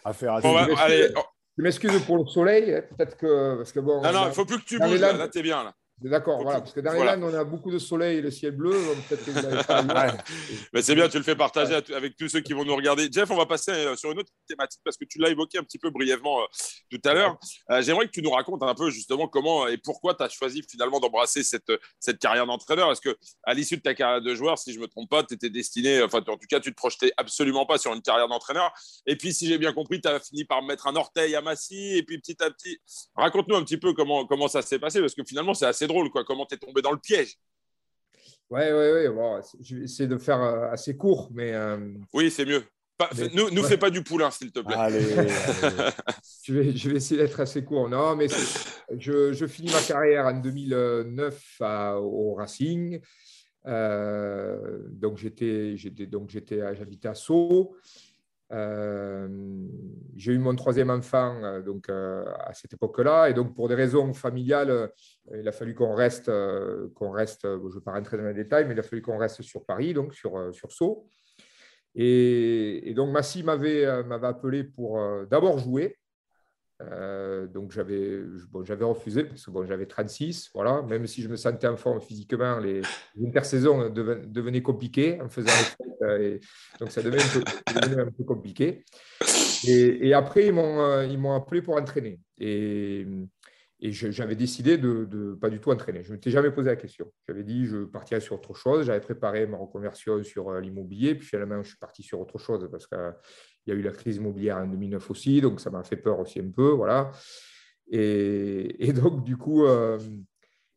[0.04, 1.26] À faire à suivre.
[1.56, 3.56] Je m'excuse pour le soleil, hein, peut-être que.
[3.56, 5.00] Parce que bon, non, non, il ne faut plus que tu bouges.
[5.00, 5.62] Là, là tu es bien.
[5.62, 5.74] Là.
[6.02, 8.72] D'accord, voilà, parce que les Landes, on a beaucoup de soleil et le ciel bleu.
[10.72, 13.08] Mais c'est bien, tu le fais partager avec tous ceux qui vont nous regarder.
[13.12, 15.62] Jeff, on va passer euh, sur une autre thématique parce que tu l'as évoqué un
[15.62, 16.46] petit peu brièvement euh,
[16.90, 17.38] tout à l'heure.
[17.70, 20.62] Euh, j'aimerais que tu nous racontes un peu justement comment et pourquoi tu as choisi
[20.62, 22.90] finalement d'embrasser cette, cette carrière d'entraîneur.
[22.90, 25.22] Est-ce que à l'issue de ta carrière de joueur, si je ne me trompe pas,
[25.22, 28.28] tu étais destiné, enfin en tout cas, tu te projetais absolument pas sur une carrière
[28.28, 28.72] d'entraîneur.
[29.04, 31.96] Et puis, si j'ai bien compris, tu as fini par mettre un orteil à Massy
[31.96, 32.78] et puis petit à petit.
[33.14, 36.10] Raconte-nous un petit peu comment, comment ça s'est passé parce que finalement, c'est assez drôle,
[36.10, 36.24] quoi.
[36.24, 37.38] Comment tu es tombé dans le piège
[38.50, 39.40] Oui, oui, oui.
[39.60, 41.52] je vais essayer de faire euh, assez court, mais.
[41.52, 41.78] Euh,
[42.12, 42.64] oui, c'est mieux.
[43.32, 44.76] Nous, nous fais pas du poulain, s'il te plaît.
[44.76, 45.00] Allez,
[46.44, 47.88] je, vais, je vais essayer d'être assez court.
[47.88, 48.26] Non, mais
[48.94, 51.62] je, je, finis ma carrière en 2009
[51.96, 53.00] au Racing.
[53.66, 57.76] Euh, donc j'étais, j'étais, donc j'étais, j'habitais à Sceaux.
[58.52, 59.28] Euh,
[60.16, 63.30] j'ai eu mon troisième enfant euh, donc, euh, à cette époque-là.
[63.30, 64.90] Et donc, pour des raisons familiales,
[65.32, 66.30] il a fallu qu'on reste,
[66.94, 69.18] qu'on reste je ne vais pas rentrer dans les détails, mais il a fallu qu'on
[69.18, 71.06] reste sur Paris, donc sur, sur Sceaux.
[71.94, 75.99] Et, et donc, Massy m'avait, m'avait appelé pour d'abord jouer.
[76.80, 80.82] Euh, donc j'avais bon, refusé parce que bon, j'avais 36, voilà.
[80.82, 82.82] Même si je me sentais en forme physiquement, les,
[83.22, 86.40] intersaisons devenaient compliquées en faisant les euh, et
[86.78, 87.22] donc ça devenait
[88.00, 88.84] un peu, compliqué.
[89.66, 93.06] Et, après ils m'ont euh, ils m'ont appelé pour entraîner et,
[93.80, 96.02] et j'avais décidé de, de pas du tout entraîner.
[96.02, 97.12] Je ne m'étais jamais posé la question.
[97.28, 98.86] J'avais dit je partirais sur autre chose.
[98.86, 102.86] J'avais préparé ma reconversion sur l'immobilier, puis finalement je suis parti sur autre chose parce
[102.86, 103.12] que
[103.66, 106.18] il y a eu la crise immobilière en 2009 aussi, donc ça m'a fait peur
[106.18, 106.70] aussi un peu.
[106.70, 107.10] Voilà.
[107.90, 109.98] Et, donc, du coup, euh,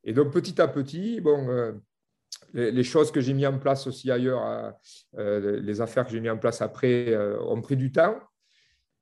[0.03, 1.73] et donc petit à petit, bon, euh,
[2.53, 4.73] les, choses que j'ai mis en place aussi ailleurs,
[5.17, 8.17] euh, les affaires que j'ai mis en place après ont pris du temps.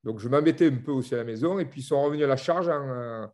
[0.04, 2.28] Donc, je m'embêtais un peu aussi à la maison et puis ils sont revenus à
[2.28, 3.32] la charge en,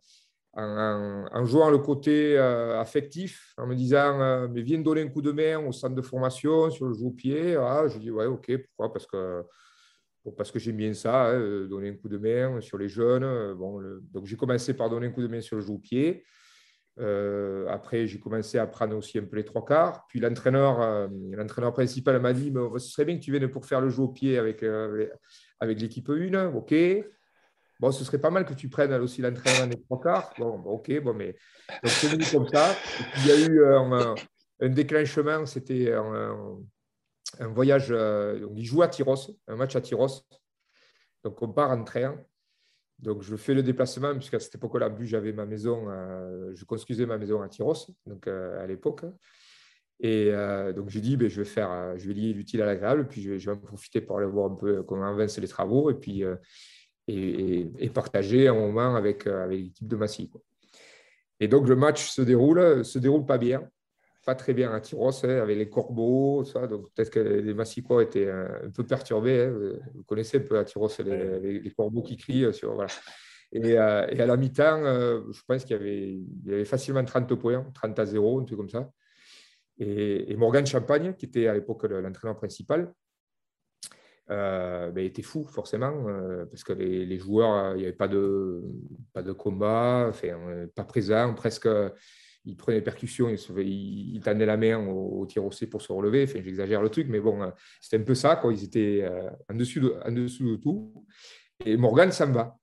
[0.54, 5.58] en, jouant le côté affectif, en me disant Mais viens donner un coup de main
[5.66, 7.56] au centre de formation sur le jeu au pied.
[7.56, 8.92] Ah, je dis Ouais, ok, pourquoi?
[8.92, 9.44] Parce que
[10.36, 13.24] parce que j'aime bien ça, hein, euh, donner un coup de main sur les jeunes.
[13.24, 13.80] Euh, bon,
[14.12, 16.24] donc j'ai commencé par donner un coup de main sur le jeu au pied.
[17.00, 20.06] Euh, après, j'ai commencé à prendre aussi un peu les trois quarts.
[20.08, 23.88] Puis l'entraîneur, l'entraîneur principal m'a dit Ce serait bien que tu viennes pour faire le
[23.88, 24.64] jeu au pied avec,
[25.60, 26.52] avec l'équipe 1.
[26.54, 26.74] OK.
[27.80, 30.34] Bon, ce serait pas mal que tu prennes aussi l'entraîneur des trois quarts.
[30.36, 31.36] Bon, OK, bon, mais
[31.68, 32.74] donc c'est venu comme ça.
[33.18, 34.14] il y a eu un,
[34.60, 35.92] un déclenchement, c'était
[37.38, 40.24] un voyage, euh, il joue à Tyros, un match à Tyros.
[41.24, 42.18] Donc on part en train.
[42.98, 47.16] Donc je fais le déplacement, puisqu'à cette époque-là, j'avais ma maison, euh, je construisais ma
[47.18, 49.04] maison à Tyros, donc euh, à l'époque.
[50.00, 50.30] Et
[50.76, 53.32] donc j'ai dit, ben, je vais faire, je vais lier l'utile à l'agréable, puis je
[53.32, 56.22] vais, en profiter pour aller voir un peu comment avancent les travaux, et puis
[57.08, 60.30] et, partager un moment avec, avec l'équipe de Massy.
[61.40, 63.68] Et donc le match se déroule, se déroule pas bien
[64.28, 66.66] pas très bien à Tyros, hein, avec les corbeaux, ça.
[66.66, 69.44] Donc peut-être que les Massicois étaient un, peu perturbés.
[69.44, 69.78] Hein.
[69.94, 72.44] Vous connaissez un peu à Tyros les, les, corbeaux qui crient.
[72.44, 72.92] Euh, sur, voilà.
[73.52, 77.34] et, euh, et, à la mi-temps, euh, je pense qu'il y y avait facilement 30
[77.36, 78.90] points, 30 à 0, un truc comme ça.
[79.78, 82.92] Et, et Morgan Champagne, qui était à l'époque l'entraîneur principal,
[84.28, 86.04] ben, était fou forcément
[86.50, 88.62] parce que les, les joueurs, il n'y avait pas de,
[89.14, 91.66] pas de combat, enfin, pas présent, presque
[92.44, 96.26] il prenait percussions, il, il, tendait la main au, tir au C pour se relever.
[96.26, 98.40] J'exagère le truc, mais bon, euh, c'était un peu ça.
[98.50, 101.04] Ils étaient euh, en, dessous de tout.
[101.64, 102.56] Et Morgan me va.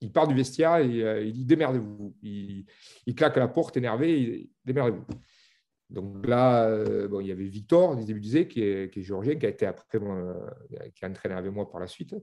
[0.00, 2.16] Il part du vestiaire et euh, il dit démerdez-vous.
[2.22, 2.66] Il,
[3.16, 5.04] claque la porte énervé, démerdez-vous.
[5.90, 9.50] Donc là, bon, il y avait Victor, des qui est, qui est géorgien, qui a
[9.50, 9.98] été après
[10.94, 12.14] qui a entraîné avec moi par la suite,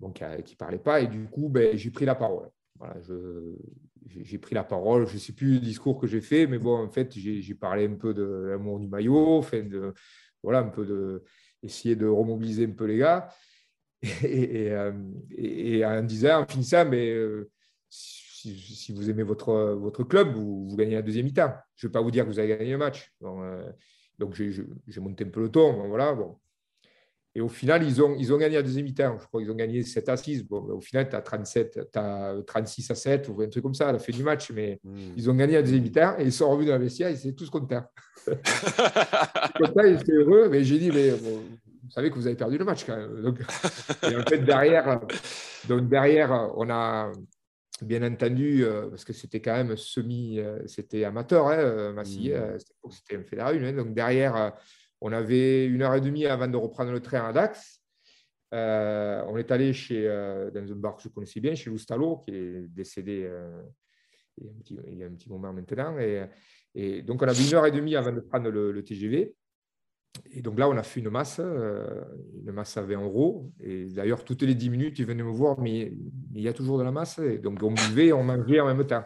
[0.00, 1.00] donc qui ne parlait pas.
[1.00, 2.50] Et du coup, ben, j'ai pris la parole.
[2.78, 2.96] Voilà,
[4.06, 6.76] j'ai pris la parole, je ne sais plus le discours que j'ai fait, mais bon,
[6.76, 9.94] en fait, j'ai parlé un peu de l'amour du maillot, enfin de,
[10.42, 11.24] voilà, un peu de,
[11.62, 13.28] essayer de remobiliser un peu les gars.
[14.22, 14.92] Et, euh,
[15.36, 17.50] et, en disant, en finissant, mais euh,
[17.88, 21.54] si, vous aimez votre, votre club, vous, gagnez la deuxième mi-temps.
[21.74, 23.12] Je ne vais pas vous dire que vous avez gagné le match.
[23.22, 23.68] Euh,
[24.18, 25.88] donc, j'ai monté un peu le ton.
[25.88, 26.38] voilà, bon,
[27.36, 29.18] et au final, ils ont, ils ont gagné à deuxième mi-temps.
[29.20, 30.44] Je crois qu'ils ont gagné 7 à 6.
[30.44, 33.90] Bon, au final, tu as, 37, as 36 à 7 ou un truc comme ça
[33.90, 34.50] à la fin du match.
[34.52, 35.12] Mais hmm.
[35.18, 37.10] ils ont gagné à deuxième mi-temps et ils sont revenus dans la vestiaire.
[37.10, 37.84] Ils étaient tous contents.
[38.26, 40.48] contents, ils étaient heureux.
[40.48, 43.20] Mais j'ai dit, mais vous savez que vous avez perdu le match quand même.
[43.20, 43.40] Donc,
[44.10, 44.98] et en fait, derrière,
[45.68, 47.12] donc derrière on, a,
[47.82, 52.90] bien entendu, parce que c'était quand même semi, c'était amateur, hein, Massy, mmh.
[52.90, 53.62] c'était un fédéral.
[53.62, 54.54] Hein, donc derrière,
[55.06, 57.82] on avait une heure et demie avant de reprendre le train à Dax.
[58.52, 60.04] on est allé chez,
[60.52, 63.30] dans un bar que je connaissais bien, chez Loustalo, qui est décédé
[64.38, 64.48] il, y
[65.02, 65.98] a un petit, il, moment maintenant.
[65.98, 66.26] Et,
[66.74, 69.34] et, donc, on avait une heure et demie avant de prendre le TGV.
[70.32, 73.52] Et donc là, on a fait une masse, euh, une masse à 20 euros.
[73.60, 75.92] Et d'ailleurs, toutes les 10 minutes, ils venaient me voir, mais,
[76.34, 77.18] il y a toujours de la masse.
[77.18, 79.04] Et donc, on buvait, on mangeait en même temps.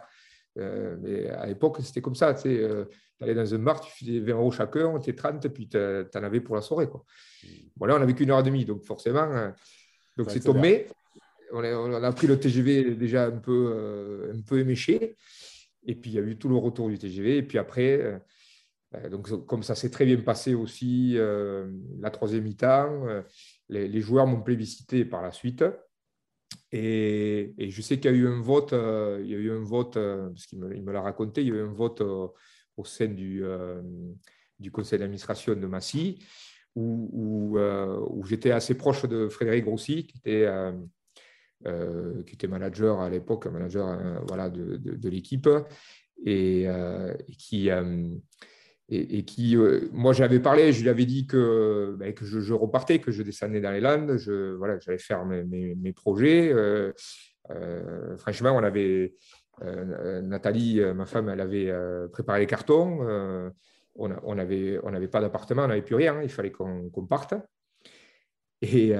[0.57, 2.33] Euh, mais à l'époque, c'était comme ça.
[2.33, 2.85] Tu sais, euh,
[3.19, 6.41] allais dans un bar, tu faisais 20 euros chacun, tu 30, puis tu en avais
[6.41, 6.87] pour la soirée.
[6.87, 7.03] Quoi.
[7.75, 9.53] Bon, là, on n'avait qu'une heure et demie, donc forcément,
[10.17, 10.87] donc c'est tombé.
[11.53, 15.17] On a, on a, pris le TGV déjà un peu, un peu éméché.
[15.85, 17.37] Et puis, il y a eu tout le retour du TGV.
[17.37, 18.21] Et puis après,
[18.95, 23.21] euh, donc, comme ça s'est très bien passé aussi euh, la troisième mi-temps, euh,
[23.69, 25.63] les, joueurs m'ont plébiscité par la suite.
[26.71, 29.95] Et, je sais qu'il y a eu un vote, il y a eu un vote,
[29.95, 33.43] parce qu'il me, l'a raconté, il y a eu un vote au sein du,
[34.59, 36.19] du conseil d'administration de Massy,
[36.75, 37.57] où,
[38.25, 40.47] j'étais assez proche de Frédéric Grossi, qui était,
[42.25, 45.49] qui était manager à l'époque, manager voilà, de, de, l'équipe,
[46.25, 46.67] et,
[47.37, 47.69] qui
[48.93, 53.09] et, qui, euh, moi, j'avais parlé, je lui avais dit que, ben, je, repartais, que
[53.11, 56.51] je descendais dans les Landes, je, voilà, j'allais faire mes, projets.
[56.51, 56.91] Euh,
[57.51, 59.13] euh, franchement, on avait,
[60.23, 61.73] Nathalie, ma femme, elle avait
[62.11, 62.99] préparé les cartons.
[63.95, 67.33] on n'avait pas d'appartement, on n'avait plus rien, il fallait qu'on parte.
[68.61, 68.93] Et,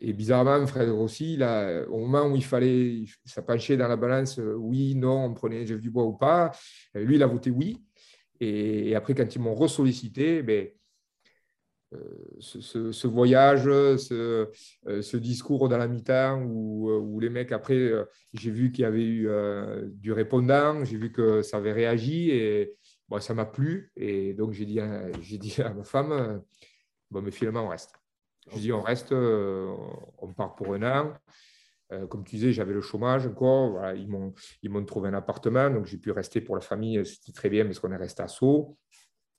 [0.00, 4.38] et, bizarrement, Fred aussi, là, au moment où il fallait, ça penchait dans la balance,
[4.38, 6.52] oui, non, on prenait Jeff Dubois ou pas,
[6.94, 7.78] lui, il a voté oui.
[8.40, 10.68] Et, après, quand ils m'ont ressollicité, ben,
[11.92, 11.98] euh,
[12.38, 14.48] ce, voyage, ce,
[14.86, 17.92] euh, ce, discours dans la mi-temps où, euh, les mecs, après,
[18.32, 19.28] j'ai vu qu'il y avait eu
[19.84, 22.76] du répondant, j'ai vu que ça avait réagi et
[23.08, 23.92] bon, ça m'a plu.
[23.96, 26.42] Et donc, j'ai dit, à ma femme,
[27.10, 27.92] bon, mais finalement, on reste.
[28.52, 31.12] J'ai dit, on reste, on part pour un an.
[31.92, 33.70] Euh, comme tu disais, j'avais le chômage encore.
[33.70, 37.04] Voilà, ils m'ont trouvé un appartement, donc j'ai pu rester pour la famille.
[37.04, 38.76] C'était très bien parce qu'on est resté à Sceaux.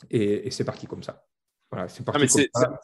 [0.09, 1.25] Et, et c'est parti comme ça.
[1.71, 2.79] Voilà, c'est parti comme ça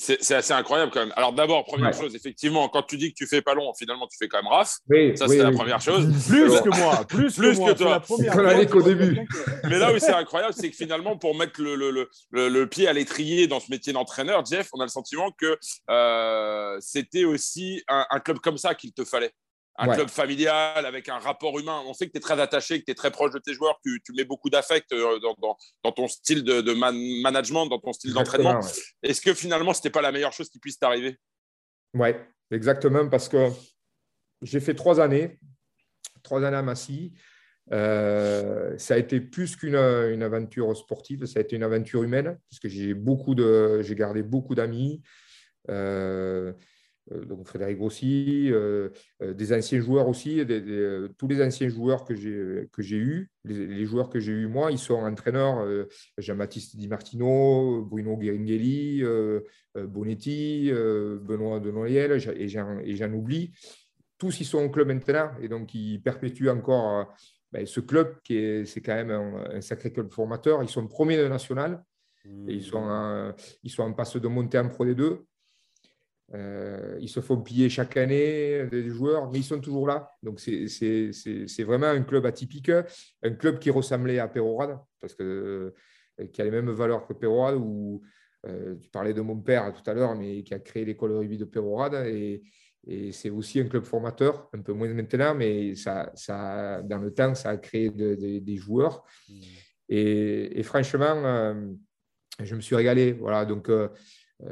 [0.00, 1.12] c'est assez incroyable quand même.
[1.16, 4.16] Alors d'abord, première chose, effectivement, quand tu dis que tu fais pas long, finalement tu
[4.18, 4.78] fais quand même RAF.
[4.88, 6.06] Oui, ça c'est la première chose.
[6.28, 8.00] Plus que moi, plus, plus que, toi.
[8.00, 9.26] première qu'au début.
[9.64, 12.88] Mais là où c'est incroyable, c'est que finalement, pour mettre le, le, le, le pied
[12.88, 15.58] à l'étrier dans ce métier d'entraîneur, Jeff, on a le sentiment que
[15.90, 19.32] euh, c'était aussi un, club comme ça qu'il te fallait
[19.80, 21.82] un club familial avec un rapport humain.
[21.86, 23.80] On sait que tu es très attaché, que tu es très proche de tes joueurs,
[23.84, 25.18] que tu mets beaucoup d'affect euh,
[25.82, 26.72] dans, ton style de,
[27.22, 28.60] management, dans ton style d'entraînement.
[29.02, 31.18] Est-ce que finalement, ce n'était pas la meilleure chose qui puisse t'arriver?
[31.94, 32.10] Oui,
[32.50, 33.48] exactement, parce que
[34.42, 35.38] j'ai fait trois années,
[36.22, 37.12] trois années à Massy.
[37.72, 42.60] Euh, ça a été plus qu'une aventure sportive, ça a été une aventure humaine, parce
[42.60, 45.02] que j'ai beaucoup de, j'ai gardé beaucoup d'amis.
[45.68, 46.52] Euh,
[47.10, 48.90] donc Frédéric Grossi, euh,
[49.22, 50.44] euh, des anciens joueurs aussi,
[51.18, 54.94] tous les anciens joueurs que j'ai eus, les, joueurs que j'ai eus moi, ils sont
[54.94, 55.66] entraîneurs,
[56.18, 59.02] Jean-Baptiste Di Martino, Bruno Gueringhelli,
[59.74, 63.52] Bonetti, Benoît Denoyel, et j'en oublie.
[64.18, 67.14] Tous ils sont au club maintenant et donc ils perpétuent encore
[67.52, 70.62] ben, ce club qui est c'est quand même un, sacré club formateur.
[70.62, 71.82] Ils sont premiers de national.
[72.26, 75.20] Et ils, sont ils sont en passe de monter en Pro D2.
[76.32, 80.10] Euh, ils se font piller chaque année des joueurs, mais ils sont toujours là.
[80.22, 82.70] Donc, c'est vraiment un club atypique,
[83.22, 85.74] un club qui ressemblait à Perorade, parce que
[86.20, 88.02] euh, qui a les mêmes valeurs que Perorade, où
[88.46, 91.36] euh, tu parlais de mon père tout à l'heure, mais qui a créé l'école rugby
[91.36, 92.06] de Perorade.
[92.06, 92.42] Et,
[92.86, 97.12] et c'est aussi un club formateur, un peu moins maintenant, mais ça, ça, dans le
[97.12, 99.04] temps, ça a créé des joueurs.
[99.28, 99.34] Mmh.
[99.88, 101.54] Et, et, franchement,
[102.42, 103.12] je me suis régalé.
[103.12, 103.88] Voilà, donc euh,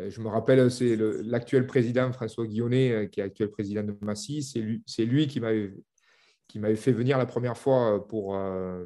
[0.09, 4.43] je me rappelle, c'est l'actuel président François Guillonnet, euh, qui est actuel président de Massy.
[4.43, 8.85] C'est lui, qui m'avait fait venir la première fois pour, euh,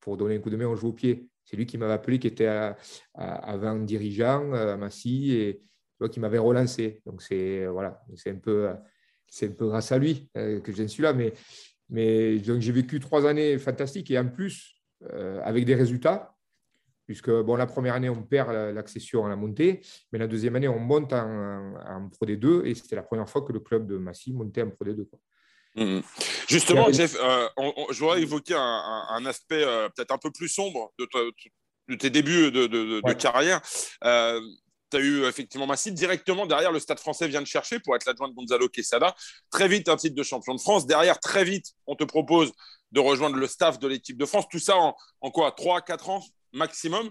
[0.00, 1.28] pour donner un coup de main au jeu au pied.
[1.44, 2.48] C'est lui qui m'avait appelé, qui était
[3.14, 5.62] avant dirigeant à Massy et
[6.10, 7.02] qui m'avait relancé.
[7.04, 11.12] Donc c'est voilà, c'est un peu un peu grâce à lui que je suis là.
[11.12, 14.82] Mais j'ai vécu trois années fantastiques et en plus
[15.42, 16.33] avec des résultats
[17.06, 19.80] puisque bon, la première année, on perd l'accession à la montée,
[20.12, 23.52] mais la deuxième année, on monte en, Pro D2, et c'était la première fois que
[23.52, 25.06] le club de Massy montait en Pro D2.
[25.76, 26.00] Mmh.
[26.48, 27.48] Justement, Jeff, euh,
[27.90, 33.12] je voudrais évoquer un, aspect euh, peut-être un peu plus sombre de, tes débuts de,
[33.12, 33.60] carrière.
[34.04, 34.40] Euh,
[34.90, 35.90] tu as eu effectivement Massy.
[35.92, 39.14] Directement derrière, le Stade français vient de chercher pour être l'adjoint de Gonzalo Quesada.
[39.50, 40.86] Très vite, un titre de champion de France.
[40.86, 42.52] Derrière, très vite, on te propose
[42.92, 44.46] de rejoindre le staff de l'équipe de France.
[44.48, 45.50] Tout ça en, quoi?
[45.52, 46.24] 3, 4 ans?
[46.54, 47.10] Maximum.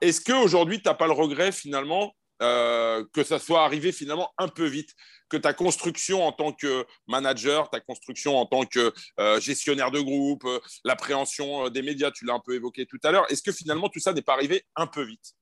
[0.00, 4.46] Est-ce qu'aujourd'hui, tu n'as pas le regret finalement euh, que ça soit arrivé finalement un
[4.46, 4.90] peu vite,
[5.28, 9.98] que ta construction en tant que manager, ta construction en tant que euh, gestionnaire de
[9.98, 13.50] groupe, euh, l'appréhension des médias, tu l'as un peu évoqué tout à l'heure, est-ce que
[13.50, 15.34] finalement tout ça n'est pas arrivé un peu vite?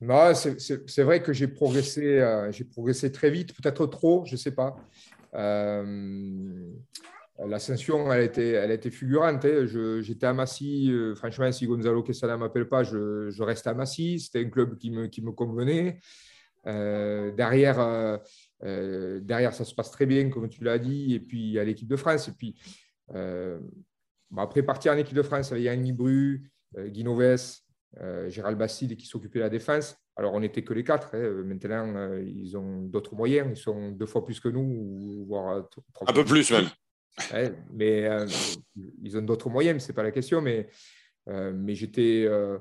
[0.00, 4.76] C'est vrai que j'ai progressé, j'ai progressé très vite, peut-être trop, je ne sais pas.
[7.46, 9.44] L'ascension, elle, était, elle était fulgurante.
[9.44, 9.66] Hein.
[10.00, 10.90] J'étais à Massy.
[10.90, 14.18] Euh, franchement, si Gonzalo Quesada ne m'appelle pas, je, je, reste à Massy.
[14.18, 16.00] C'était un club qui me, qui me convenait.
[16.66, 21.14] Euh, derrière, euh, derrière, ça se passe très bien, comme tu l'as dit.
[21.14, 22.26] Et puis, il y a l'équipe de France.
[22.26, 22.56] Et puis,
[24.36, 26.42] après, partir en équipe de France avec Yann Bru,
[26.76, 27.60] Guy Noves,
[28.26, 29.96] Gérald Bastide qui s'occupait de la défense.
[30.16, 31.14] Alors, on n'était que les quatre.
[31.14, 31.44] Hein.
[31.44, 33.46] Maintenant, ils ont d'autres moyens.
[33.52, 35.68] Ils sont deux fois plus que nous, voire
[36.04, 36.66] Un peu plus même
[37.72, 38.26] mais euh,
[39.02, 40.40] ils ont d'autres moyens, ce n'est pas la question.
[40.40, 40.68] Mais,
[41.28, 42.58] euh, mais j'étais, euh,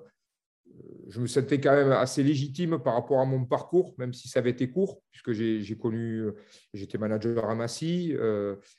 [1.10, 4.40] je me sentais quand même assez légitime par rapport à mon parcours, même si ça
[4.40, 6.28] avait été court, puisque j'ai connu,
[6.74, 8.14] j'étais manager à Massy,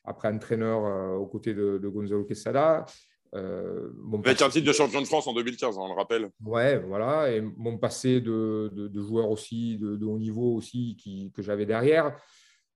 [0.04, 2.84] après entraîneur aux côtés de, Gonzalo Quesada.
[3.32, 6.30] Mon Avec un titre de champion de France en 2015, on le rappelle.
[6.44, 11.42] Ouais, voilà, et mon passé de, de, joueur aussi de, haut niveau aussi qui, que
[11.42, 12.14] j'avais derrière.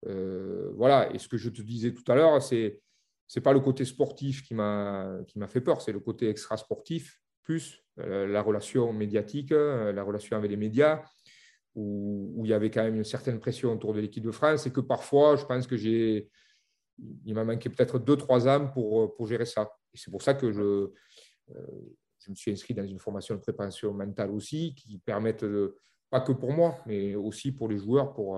[0.07, 2.81] voilà, et ce que je te disais tout à l'heure, c'est
[3.31, 7.81] c'est pas le côté sportif qui m'a fait peur, c'est le côté extra sportif plus
[8.01, 11.05] euh, la relation médiatique, euh, la relation avec les médias,
[11.77, 14.73] où, il y avait quand même une certaine pression autour de l'équipe de France et
[14.73, 16.29] que parfois, je pense que j'ai
[17.25, 19.71] il m'a manqué peut-être deux trois âmes pour pour gérer ça.
[19.95, 20.91] Et c'est pour ça que je
[21.55, 25.77] euh, je me suis inscrit dans une formation de préparation mentale aussi qui permettent de,
[26.11, 28.37] pas que pour moi, mais aussi pour les joueurs pour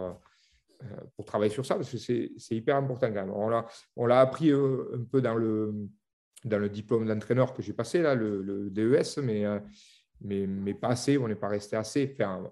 [1.16, 3.66] pour travailler sur ça, parce que c'est hyper important quand même.
[3.96, 5.88] On l'a appris euh, un peu dans le,
[6.44, 9.60] dans le diplôme d'entraîneur que j'ai passé, là, le, DES, mais, euh,
[10.20, 12.48] mais, mais, pas assez, on n'est pas resté assez, enfin,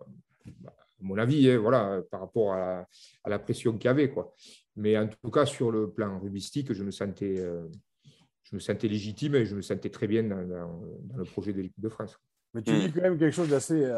[0.66, 2.86] à mon avis, hein, voilà, par rapport à,
[3.26, 4.10] la pression qu'il y avait.
[4.10, 4.34] Quoi.
[4.76, 7.36] Mais en tout cas, sur le plan rubistique, je me sentais,
[8.44, 11.62] je me sentais légitime et je me sentais très bien dans, dans, le projet de
[11.62, 12.16] l'équipe de France.
[12.54, 13.88] Mais tu dis quand même quelque chose d'assez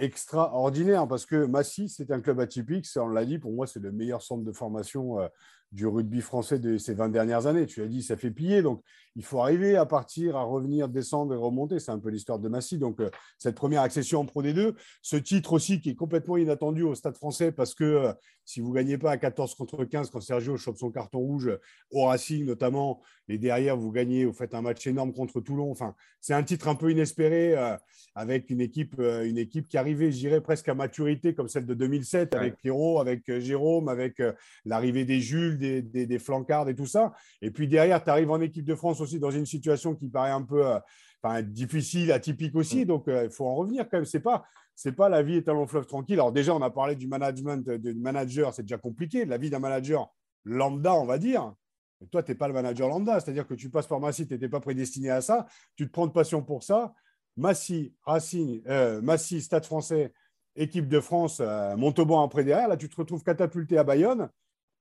[0.00, 2.86] extraordinaire parce que Massy, c'est un club atypique.
[2.96, 5.28] On l'a dit, pour moi, c'est le meilleur centre de formation euh,
[5.72, 7.66] du rugby français de ces 20 dernières années.
[7.66, 8.62] Tu as dit, ça fait piller.
[8.62, 8.82] Donc,
[9.16, 11.78] il faut arriver à partir, à revenir, descendre et remonter.
[11.78, 12.78] C'est un peu l'histoire de Massy.
[12.78, 16.82] Donc, euh, cette première accession en Pro D2, ce titre aussi qui est complètement inattendu
[16.82, 18.12] au Stade français parce que euh,
[18.44, 21.50] si vous ne gagnez pas à 14 contre 15 quand Sergio chope son carton rouge
[21.92, 25.70] au Racing notamment, et derrière vous gagnez, vous faites un match énorme contre Toulon.
[25.70, 27.76] Enfin, c'est un titre un peu inespéré euh,
[28.16, 31.74] avec une équipe, une équipe qui arrivait, je dirais, presque à maturité comme celle de
[31.74, 34.20] 2007 avec Pierrot, avec Jérôme, avec
[34.64, 37.12] l'arrivée des Jules, des, des, des flancards et tout ça.
[37.40, 40.32] Et puis derrière, tu arrives en équipe de France aussi dans une situation qui paraît
[40.32, 42.82] un peu euh, difficile, atypique aussi.
[42.82, 42.84] Mm.
[42.86, 44.06] Donc, euh, il faut en revenir quand même.
[44.06, 44.44] C'est pas,
[44.74, 46.14] c'est pas la vie est un long fleuve tranquille.
[46.14, 49.24] Alors déjà, on a parlé du management, euh, du manager, c'est déjà compliqué.
[49.24, 50.10] La vie d'un manager
[50.44, 51.54] lambda, on va dire.
[52.00, 54.32] Mais toi, tu n'es pas le manager lambda, c'est-à-dire que tu passes par Massy, tu
[54.32, 55.46] n'étais pas prédestiné à ça,
[55.76, 56.94] tu te prends de passion pour ça.
[57.36, 58.62] Massy, Racing,
[59.02, 60.12] Massy, Stade français,
[60.56, 61.42] équipe de France,
[61.76, 64.30] Montauban après derrière, là, tu te retrouves catapulté à Bayonne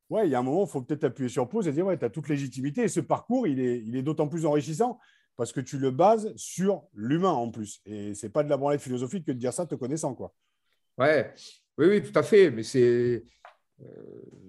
[0.10, 1.98] ouais, il y a un moment, il faut peut-être appuyer sur pause et dire, ouais,
[1.98, 2.84] tu as toute légitimité.
[2.84, 5.00] Et ce parcours, il est, il est d'autant plus enrichissant
[5.36, 7.82] parce que tu le bases sur l'humain en plus.
[7.86, 10.14] Et ce n'est pas de la branlette philosophique que de dire ça te connaissant.
[10.14, 10.34] Quoi.
[10.98, 11.34] Ouais,
[11.78, 12.52] oui, oui, tout à fait.
[12.52, 13.24] Mais c'est,
[13.82, 13.86] euh,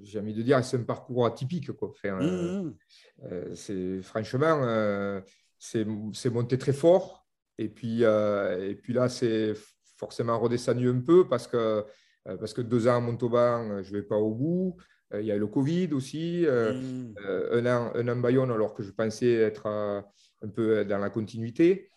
[0.03, 1.71] j'ai envie de dire, c'est un parcours atypique.
[1.73, 1.91] Quoi.
[1.91, 2.75] Enfin, mmh, euh, mmh.
[3.23, 5.23] euh, c'est, franchement,
[5.59, 7.25] c'est, c'est monté très fort.
[7.59, 9.55] Et puis, et puis là, c'est
[9.97, 11.85] forcément redescendu un peu parce que,
[12.25, 14.77] parce que deux ans à Montauban, je ne vais pas au bout.
[15.15, 17.15] Euh, il y a le Covid aussi, euh, mm.
[17.27, 21.11] euh, un, an, un an Bayonne alors que je pensais être un peu dans la
[21.11, 21.89] continuité.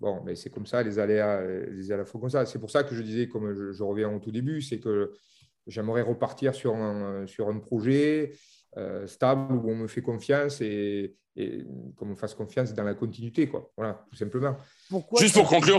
[0.00, 2.44] Bon, mais c'est comme ça, les aléas, les aléas font comme ça.
[2.44, 5.14] C'est pour ça que je disais, comme je, reviens au tout début, c'est que
[5.66, 8.32] j'aimerais repartir sur un, sur un projet
[9.06, 13.46] stable où on me fait confiance et, et qu'on me fasse confiance dans la continuité,
[13.46, 13.70] quoi.
[13.76, 14.56] Voilà, tout simplement.
[15.18, 15.78] juste pour conclure,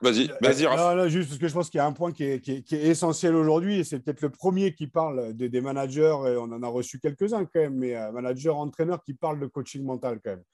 [0.00, 0.64] vas-y, vas-y.
[0.64, 2.86] Non, juste parce que je pense qu'il y a un point qui est, qui est,
[2.86, 6.68] essentiel aujourd'hui, et c'est peut-être le premier qui parle des, managers, et on en a
[6.68, 10.44] reçu quelques-uns quand même, mais euh, managers, entraîneurs qui parlent de coaching mental quand même.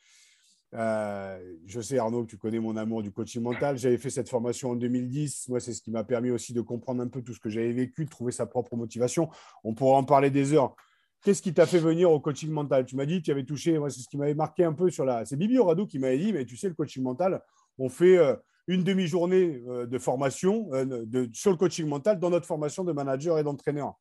[0.75, 3.77] Euh, je sais, Arnaud, que tu connais mon amour du coaching mental.
[3.77, 5.49] J'avais fait cette formation en 2010.
[5.49, 7.73] Moi, c'est ce qui m'a permis aussi de comprendre un peu tout ce que j'avais
[7.73, 9.29] vécu, de trouver sa propre motivation.
[9.65, 10.77] On pourra en parler des heures.
[11.23, 12.87] Qu'est-ce qui t'a fait venir au coaching mental?
[12.87, 15.25] Tu m'as dit, tu avais touché, c'est ce qui m'avait marqué un peu sur la.
[15.27, 17.43] C'est Bibi Radou qui m'avait dit, mais tu sais, le coaching mental,
[17.79, 18.35] on fait euh,
[18.67, 23.39] une demi-journée euh, de formation de, sur le coaching mental dans notre formation de manager
[23.39, 23.95] et d'entraîneur.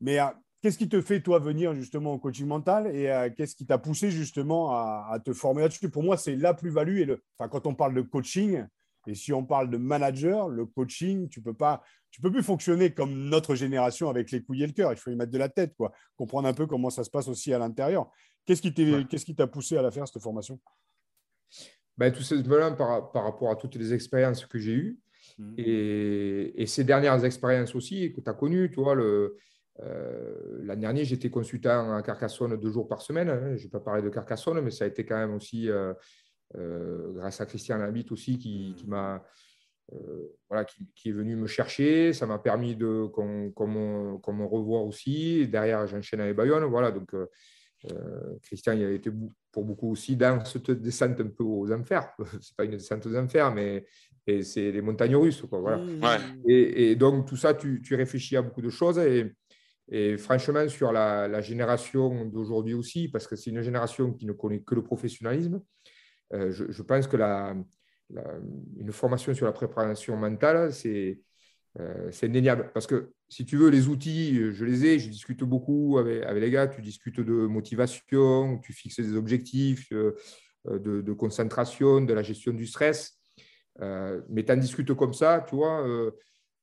[0.00, 0.18] Mais
[0.62, 2.94] qu'est-ce qui te fait, toi, venir justement au coaching mental?
[2.94, 5.90] Et qu'est-ce qui t'a poussé justement à, te former là-dessus?
[5.90, 7.10] Pour moi, c'est la plus-value.
[7.38, 8.64] Enfin, quand on parle de coaching,
[9.06, 12.92] et si on parle de manager, le coaching, tu peux pas, tu peux plus fonctionner
[12.92, 14.92] comme notre génération avec les couilles et le cœur.
[14.92, 15.92] Il faut y mettre de la tête, quoi.
[16.16, 18.10] Comprendre un peu comment ça se passe aussi à l'intérieur.
[18.46, 18.62] Qu'est-ce
[19.24, 20.58] qui t'a poussé à la faire cette formation?
[21.96, 24.98] Ben, Tout simplement par, par rapport à toutes les expériences que j'ai eues
[25.38, 25.54] mmh.
[25.58, 28.70] et, et, ces dernières expériences aussi que tu as connues.
[28.70, 29.36] Tu vois, le,
[29.82, 33.28] euh, L'année dernière, j'étais consultant à Carcassonne deux jours par semaine.
[33.28, 33.56] Hein.
[33.56, 35.94] Je n'ai pas parlé de Carcassonne, mais ça a été quand même aussi, euh,
[36.56, 39.24] euh, grâce à Christian Labitte aussi, qui, qui m'a
[40.48, 42.12] voilà, qui, est venu me chercher.
[42.12, 43.26] Ça m'a permis de qu'on
[43.66, 45.46] me, revoie aussi.
[45.48, 46.64] derrière, j'enchaîne avec Bayonne.
[46.64, 47.14] Voilà, donc
[48.42, 49.10] Christian, il a été
[49.52, 52.12] pour beaucoup aussi dans cette descente un peu aux enfers.
[52.18, 53.84] Ce n'est pas une descente aux enfers, mais
[54.42, 55.42] c'est les montagnes russes.
[55.42, 55.78] Quoi, voilà.
[55.78, 56.48] Mmh.
[56.48, 58.98] Et, et, donc, tout ça, tu, tu, réfléchis à beaucoup de choses.
[58.98, 59.32] Et,
[59.90, 64.60] et franchement, sur la, génération d'aujourd'hui aussi, parce que c'est une génération qui ne connaît
[64.60, 65.60] que le professionnalisme,
[66.32, 67.56] euh, je, pense que la,
[68.78, 71.20] une formation sur la préparation mentale, c'est
[71.78, 72.70] euh, indéniable.
[72.74, 76.42] Parce que si tu veux, les outils, je les ai, je discute beaucoup avec, avec
[76.42, 80.12] les gars, tu discutes de motivation, tu fixes des objectifs, euh,
[80.66, 83.18] de, de, concentration, de la gestion du stress.
[83.80, 86.12] Euh, mais tu en discutes comme ça, tu vois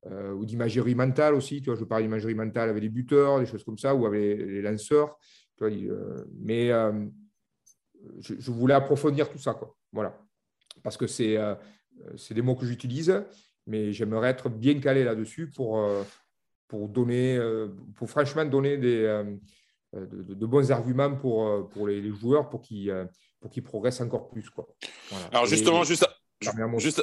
[0.06, 1.60] euh, ou d'imagerie mentale aussi.
[1.60, 4.38] Tu vois, je parle d'imagerie mentale avec les buteurs, des choses comme ça, ou avec
[4.38, 5.18] les, lanceurs.
[5.56, 7.06] Tu vois, euh, mais euh,
[8.20, 9.54] je, voulais approfondir tout ça.
[9.54, 9.74] Quoi.
[9.92, 10.16] Voilà.
[10.82, 11.36] Parce que c'est
[12.16, 13.24] c'est des mots que j'utilise,
[13.66, 15.84] mais j'aimerais être bien calé là-dessus pour,
[16.68, 17.40] pour, donner,
[17.96, 19.24] pour franchement donner des,
[19.92, 23.08] de, bons arguments pour, pour les, joueurs pour qu'ils
[23.64, 24.48] progressent encore plus.
[24.48, 24.68] Quoi.
[25.32, 26.06] Alors justement, juste,
[26.78, 27.02] juste,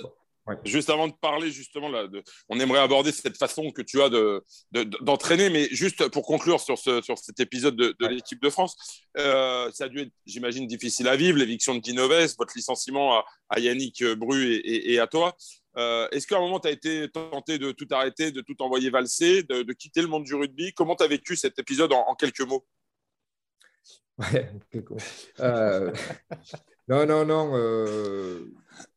[0.64, 4.10] Juste avant de parler, justement, là, de, on aimerait aborder cette façon que tu as
[5.02, 8.76] d'entraîner, de, mais juste pour conclure sur, ce, sur cet épisode de, l'équipe de France,
[9.18, 13.60] euh, ça a dû être, j'imagine, difficile à vivre, l'éviction de Dinoves, votre licenciement à,
[13.60, 15.36] Yannick Bru et, à toi.
[15.78, 18.92] Euh, est-ce qu'à un moment, tu as été tenté de tout arrêter, de tout envoyer
[18.92, 20.74] valser, de, quitter le monde du rugby?
[20.74, 22.66] Comment tu as vécu cet épisode en, quelques mots?
[24.20, 24.52] Ouais,
[25.40, 25.92] euh,
[26.88, 27.52] non, non, non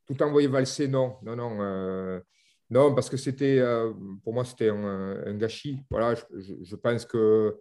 [0.09, 1.59] tout envoyer valser, non, non, non.
[1.61, 2.21] Euh,
[2.71, 3.93] non, parce que c'était, euh,
[4.25, 5.83] pour moi, c'était un, gâchis.
[5.91, 7.57] Voilà, je, pense que,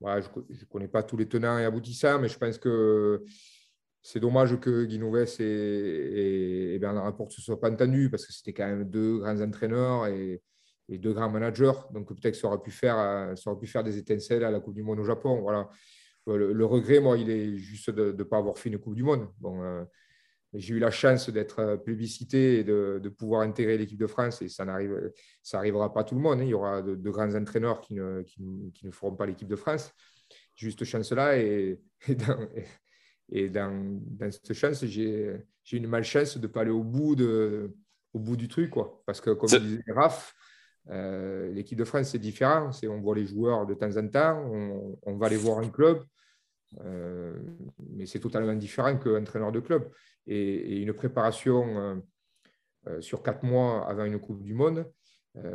[0.00, 3.22] voilà, je ne connais pas tous les tenants et aboutissants, mais je pense que
[4.02, 8.26] c'est dommage que Guinoves et, et, et, Bernard Laporte ne se soient pas entendus, parce
[8.26, 10.42] que c'était quand même deux grands entraîneurs et,
[10.88, 11.72] deux grands managers.
[11.92, 14.74] Donc peut-être ça aurait pu faire, ça aurait pu faire des étincelles à la Coupe
[14.74, 15.40] du Monde au Japon.
[15.40, 15.70] Voilà.
[16.26, 19.28] Le, regret, moi, il est juste de ne pas avoir fait une Coupe du Monde.
[19.40, 19.84] Bon, euh,
[20.54, 24.48] j'ai eu la chance d'être euh, publicité et de, pouvoir intégrer l'équipe de France et
[24.48, 26.40] ça n'arrive, ça arrivera pas à tout le monde.
[26.40, 26.44] Hein.
[26.44, 28.40] Il y aura de, grands entraîneurs qui ne, qui,
[28.86, 29.92] ne feront pas l'équipe de France.
[30.54, 31.80] Juste chance-là et,
[33.28, 35.36] et, dans, dans, cette chance, j'ai,
[35.72, 37.74] une malchance de ne pas aller au bout, de,
[38.12, 38.70] au bout du truc.
[38.70, 39.02] Quoi.
[39.06, 40.34] Parce que, comme disait Raph,
[40.90, 42.70] euh, l'équipe de France, c'est différent.
[42.72, 45.68] C'est, on voit les joueurs de temps en temps, on, on va les voir en
[45.68, 46.04] club.
[46.80, 47.34] Euh,
[47.90, 49.90] mais c'est totalement différent qu'entraîneur de club.
[50.26, 51.94] Et, une préparation euh,
[52.88, 54.90] euh, sur quatre mois avant une Coupe du Monde,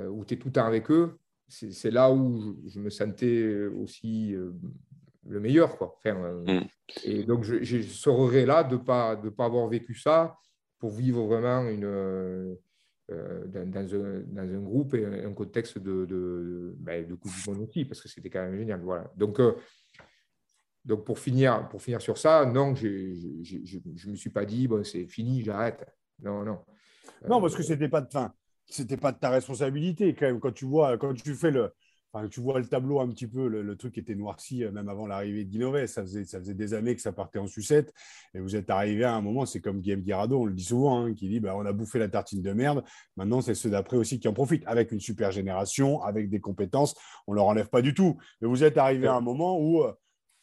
[0.10, 1.18] où tu es tout le temps avec eux,
[1.48, 4.36] c'est là où je, me sentais aussi
[5.26, 5.78] le meilleur.
[5.78, 5.98] Quoi.
[6.06, 6.60] Mm.
[7.06, 10.36] Et donc, je, je ce là de ne pas, de pas avoir vécu ça
[10.80, 12.58] pour vivre vraiment une,
[13.08, 17.70] dans, un, dans, un, groupe et un contexte de, de, ben, de Coupe du Monde
[17.70, 18.82] aussi, parce que c'était quand même génial.
[18.82, 19.10] Voilà.
[19.16, 19.40] Donc,
[20.90, 24.84] donc, pour finir, pour finir sur ça, non, je ne me suis pas dit, bon,
[24.84, 25.86] c'est fini, j'arrête.
[26.24, 26.58] Non, non.
[27.30, 28.08] Non, parce que ce n'était pas, de,
[28.66, 30.40] c'était pas de ta responsabilité quand même.
[30.40, 31.72] Quand tu vois, quand tu fais le,
[32.12, 35.06] Enfin, tu vois le tableau un petit peu, le, truc était noirci euh, même avant
[35.06, 35.86] l'arrivée de Guinovet.
[35.86, 37.94] Ça faisait, ça faisait des années que ça partait en sucette.
[38.34, 41.06] Et vous êtes arrivé à un moment, c'est comme Guillaume Guirado, on le dit souvent,
[41.06, 42.84] hein, qui dit bah, on a bouffé la tartine de merde.
[43.16, 46.96] Maintenant, c'est ceux d'après aussi qui en profitent, avec une super génération, avec des compétences.
[47.28, 48.18] On ne leur enlève pas du tout.
[48.42, 49.94] Mais vous êtes arrivé à un moment où euh,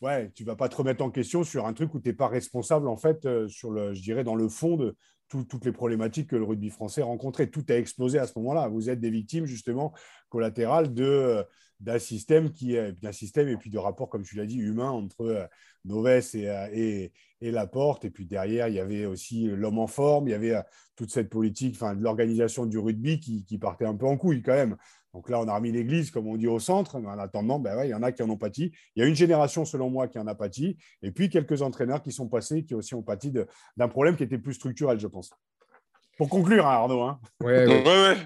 [0.00, 2.28] ouais, tu vas pas te remettre en question sur un truc où tu n'es pas
[2.28, 4.96] responsable, en fait, euh, sur le, je dirais, dans le fond de
[5.28, 7.48] toutes les problématiques que le rugby français rencontrait.
[7.48, 8.68] Tout a explosé à ce moment-là.
[8.68, 9.92] Vous êtes des victimes, justement,
[10.28, 11.42] collatérales euh,
[11.80, 15.22] d'un système qui d'un système et puis de rapport, comme tu l'as dit, humain entre
[15.22, 15.46] euh,
[15.84, 18.04] Noves et, Laporte.
[18.04, 20.28] Et puis derrière, il y avait aussi l'homme en forme.
[20.28, 20.54] Il y avait
[20.94, 24.54] toute cette politique, enfin, de l'organisation du rugby qui partait un peu en couille quand
[24.54, 24.76] même.
[25.16, 26.98] Donc là, on a remis l'église, comme on dit, au centre.
[26.98, 28.70] Mais en attendant, ben il y en a qui en ont pâti.
[28.94, 30.76] Il y a une génération, selon moi, qui en a pâti.
[31.00, 33.32] Et puis quelques entraîneurs qui sont passés, qui aussi ont pâti
[33.78, 35.30] d'un problème qui était plus structurel, je pense.
[36.16, 37.02] Pour conclure, hein, Arnaud.
[37.02, 37.20] Hein.
[37.40, 38.16] Ouais, ouais.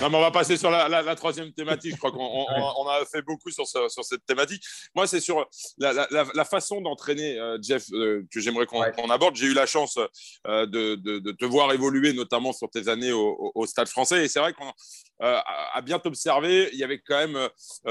[0.00, 1.92] Non, mais on va passer sur la, troisième thématique.
[1.92, 4.64] Je crois qu'on on, a fait beaucoup sur, sur cette thématique.
[4.94, 9.36] Moi, c'est sur la, façon d'entraîner, euh, Jeff, euh, que j'aimerais qu'on aborde.
[9.36, 9.98] J'ai eu la chance
[10.46, 14.24] euh, de, de, te voir évoluer, notamment sur tes années au, Stade français.
[14.24, 14.72] Et c'est vrai qu'on
[15.20, 17.48] a bien observé, il y avait quand même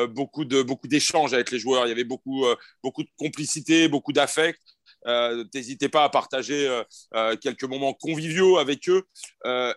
[0.09, 1.85] beaucoup d'échanges beaucoup avec les joueurs.
[1.85, 2.45] Il y avait beaucoup,
[2.81, 4.59] beaucoup de complicité, beaucoup d'affect.
[5.07, 6.83] Euh, n'hésitez pas à partager euh,
[7.13, 9.03] euh, quelques moments conviviaux avec eux.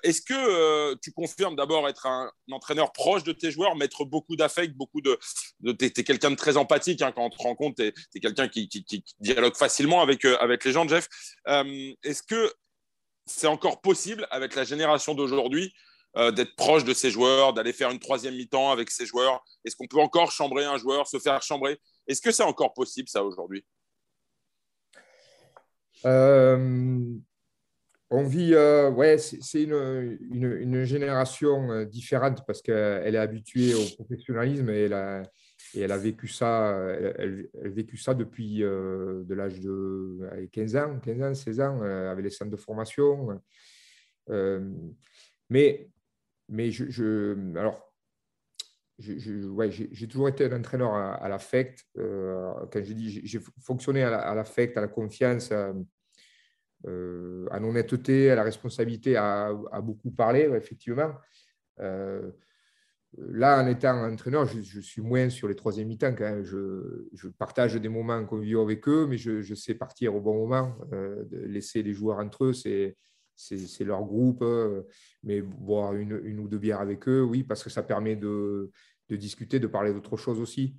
[0.02, 4.74] Est-ce que tu confirmes d'abord être un, entraîneur proche de tes joueurs, mettre beaucoup d'affect,
[4.74, 5.18] beaucoup de.
[5.60, 8.48] de tu es, quelqu'un de très empathique hein, quand on te rencontre, tu es, quelqu'un
[8.48, 8.68] qui,
[9.20, 11.08] dialogue facilement avec, avec les gens, Jeff.
[11.46, 12.52] Est-ce que
[13.26, 15.74] c'est encore possible avec la génération d'aujourd'hui
[16.16, 19.44] d'être proche de ses joueurs, d'aller faire une troisième mi-temps avec ses joueurs?
[19.64, 21.78] Est-ce qu'on peut encore chambrer un joueur, se faire chambrer?
[22.06, 23.64] Est-ce que c'est encore possible ça aujourd'hui?
[26.04, 27.02] Euh,
[28.10, 33.84] on vit, euh, ouais, c'est une, une, génération euh, différente parce qu'elle est habituée au
[33.96, 35.22] professionnalisme et elle a,
[35.74, 36.78] et elle a vécu ça,
[37.18, 42.30] elle, vécu ça depuis de l'âge de 15 ans, 15 ans, 16 ans, avec les
[42.30, 43.40] centres de formation.
[45.50, 45.90] mais,
[46.48, 47.87] mais je alors,
[48.98, 51.84] j'ai toujours été un entraîneur à, l'affect.
[51.94, 55.52] quand je dis, j'ai fonctionné à l'affect, à, la confiance,
[56.86, 61.12] euh, à l'honnêteté, à la responsabilité, à, beaucoup parler, effectivement.
[61.80, 62.30] Euh,
[63.16, 66.14] là, en étant entraîneur, je, suis moins sur les troisième mi-temps.
[66.44, 70.76] Je, je, partage des moments conviviaux avec eux, mais je, sais partir au bon moment,
[70.92, 72.52] euh, laisser les joueurs entre eux.
[72.52, 72.96] C'est
[73.38, 74.44] c'est leur groupe,
[75.22, 78.70] mais boire une, une, ou deux bières avec eux, oui, parce que ça permet de,
[79.08, 80.76] de discuter, de parler d'autre chose aussi.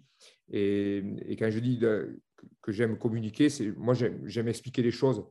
[0.52, 5.24] Et, quand je dis que j'aime communiquer, c'est moi j'aime expliquer les choses.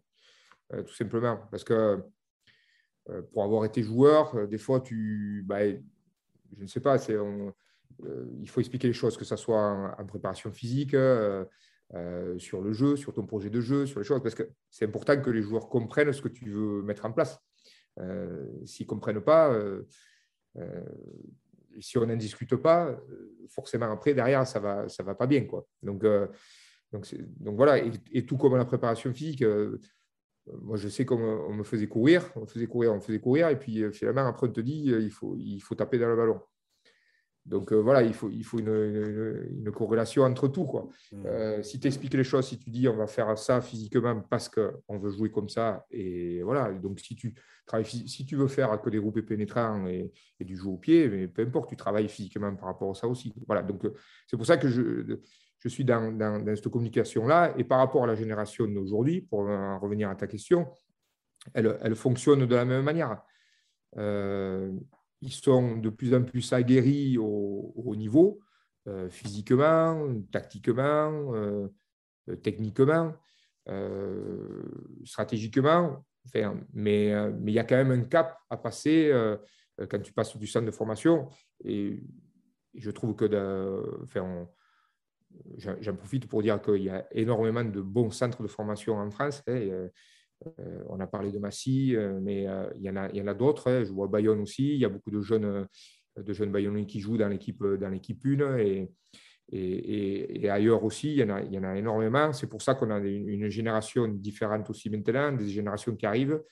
[0.74, 1.38] Euh, tout simplement.
[1.50, 2.02] Parce que
[3.08, 7.16] euh, pour avoir été joueur, euh, des fois, tu, bah, je ne sais pas, c'est,
[8.40, 10.94] il faut expliquer les choses, que ce soit en, préparation physique,
[12.38, 15.20] sur le jeu, sur ton projet de jeu, sur les choses, parce que c'est important
[15.20, 17.38] que les joueurs comprennent ce que tu veux mettre en place.
[18.64, 19.58] s'ils ne comprennent pas,
[21.80, 22.94] si on n'en discute pas,
[23.48, 25.46] forcément après, derrière, ça ne va, ça va pas bien.
[25.46, 25.66] Quoi.
[25.82, 26.04] Donc,
[26.92, 29.42] donc, voilà, et, tout comme la préparation physique,
[30.62, 33.82] moi, je sais qu'on me faisait courir, on faisait courir, on faisait courir, et puis
[33.82, 36.40] euh, finalement, après, on te dit, euh, il faut, il faut taper dans le ballon.
[37.48, 40.64] Donc euh, voilà, il faut, il faut une, corrélation entre tout.
[40.64, 40.88] Quoi.
[41.12, 41.62] Mmh.
[41.62, 44.98] si tu expliques les choses, si tu dis on va faire ça physiquement parce qu'on
[44.98, 47.34] veut jouer comme ça, et voilà, donc si tu,
[47.66, 51.08] travailles, si tu veux faire que des groupes pénétrants et, et, du jeu au pied,
[51.08, 53.32] mais peu importe, tu travailles physiquement par rapport à ça aussi.
[53.46, 53.82] Voilà, donc
[54.26, 55.18] c'est pour ça que je,
[55.58, 57.54] je suis dans, cette communication-là.
[57.56, 60.68] Et par rapport à la génération d'aujourd'hui, pour revenir à ta question,
[61.54, 63.22] elle, fonctionne de la même manière.
[63.96, 64.72] Euh,
[65.20, 68.40] ils sont de plus en plus aguerris au, niveau,
[68.86, 71.68] euh, physiquement, tactiquement, euh,
[72.42, 73.14] techniquement,
[75.04, 76.04] stratégiquement.
[76.72, 77.12] mais,
[77.46, 79.12] il y a quand même un cap à passer
[79.88, 81.28] quand tu passes du centre de formation.
[81.64, 82.00] Et,
[82.74, 83.26] je trouve que
[85.56, 89.42] j'en profite pour dire qu'il y a énormément de bons centres de formation en France.
[89.46, 89.88] Hein, euh,
[90.46, 93.70] euh, on a parlé de Massy, euh, mais il y en a, a d'autres.
[93.70, 93.84] Hein.
[93.84, 94.74] je vois Bayonne aussi.
[94.74, 95.66] Il y a beaucoup de jeunes,
[96.16, 98.90] de jeunes Bayonnais qui jouent dans l'équipe, dans l'équipe 1 et,
[99.50, 101.12] et, ailleurs aussi.
[101.12, 102.32] Il y en a, il y en a énormément.
[102.32, 106.42] C'est pour ça qu'on a une, génération différente aussi maintenant, des générations qui arrivent.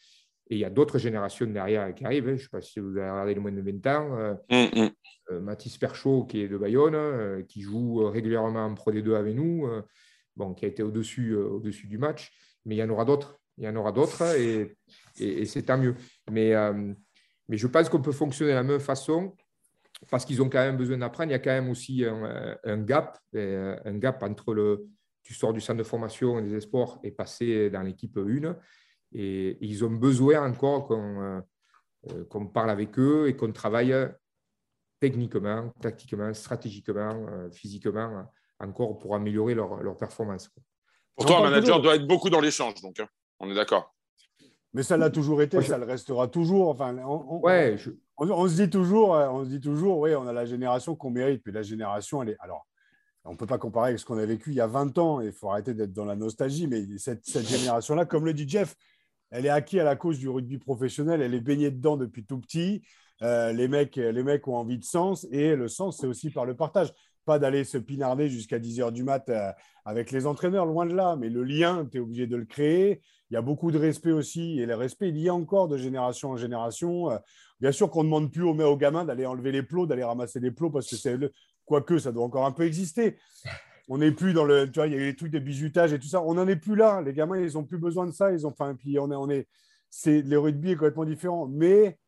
[0.49, 2.29] Et il y a d'autres générations derrière qui arrivent.
[2.29, 2.37] Hein.
[2.37, 4.39] Je ne sais pas si vous avez regardé le moins de 20 ans.
[4.49, 4.91] Mmh.
[5.31, 9.15] Euh, Mathis Perchaud, qui est de Bayonne, euh, qui joue euh, régulièrement en Pro D2
[9.15, 9.69] avec nous,
[10.37, 12.33] bon, qui a été au-dessus au -dessus du match.
[12.65, 13.39] Mais il y en aura d'autres.
[13.59, 14.77] Il y en aura d'autres et,
[15.19, 15.95] et, c'est tant mieux.
[16.31, 16.53] Mais,
[17.49, 19.35] mais je pense qu'on peut fonctionner de la même façon
[20.11, 21.31] parce qu'ils ont quand même besoin d'apprendre.
[21.31, 24.87] Il y a quand même aussi un, gap, un gap entre le,
[25.23, 28.57] tu sors du centre de formation des sports et passer dans l'équipe 1.
[29.13, 30.87] Et, ils ont besoin encore
[32.29, 33.95] qu'on parle avec eux et qu'on travaille
[35.01, 38.27] techniquement, tactiquement, stratégiquement, euh, physiquement,
[38.59, 40.51] encore pour améliorer leur, leur performance.
[41.15, 43.09] Pour toi, un manager doit être beaucoup dans l'échange, donc hein.
[43.41, 43.95] On est d'accord.
[44.73, 46.69] Mais ça l'a toujours été, ça le restera toujours.
[46.69, 47.77] Enfin, on, ouais,
[48.19, 51.11] on, se dit toujours, euh, on se dit toujours, oui, on a la génération qu'on
[51.11, 52.37] mérite, puis la génération, elle est.
[52.41, 52.67] Alors,
[53.25, 55.21] on ne peut pas comparer avec ce qu'on a vécu il y a 20 ans,
[55.21, 58.77] il faut arrêter d'être dans la nostalgie, mais cette, cette génération-là, comme le dit Jeff,
[59.31, 62.39] elle est acquise à la cause du rugby professionnel, elle est baignée dedans depuis tout
[62.39, 62.83] petit.
[63.23, 66.45] Euh, les, mecs, les mecs ont envie de sens et le sens, c'est aussi par
[66.45, 66.93] le partage.
[67.25, 69.53] pas d'aller se pinarder jusqu'à 10 heures du mat euh,
[69.85, 71.17] avec les entraîneurs, loin de là.
[71.17, 73.01] Mais le lien, tu es obligé de le créer.
[73.31, 74.61] Il y a beaucoup de respect aussi.
[74.61, 77.11] Et le respect, il y a encore de génération en génération.
[77.11, 77.19] Euh,
[77.61, 80.41] bien sûr qu'on ne demande plus aux, aux gamins d'aller enlever les plots, d'aller ramasser
[80.41, 81.33] les plots, parce que c'est le...
[81.65, 83.19] Quoique, ça doit encore un peu exister.
[83.89, 84.67] On n'est plus dans le.
[84.67, 86.21] Tu vois, il y a les trucs de bizutage et tout ça.
[86.21, 87.01] On n'en est plus là.
[87.03, 88.33] Les gamins, ils n'ont plus besoin de ça.
[88.33, 88.51] Ils ont.
[88.51, 89.15] Enfin, puis on est.
[89.15, 89.49] On est...
[89.91, 90.23] C'est...
[90.23, 91.47] Le rugby est complètement différent.
[91.47, 91.99] Mais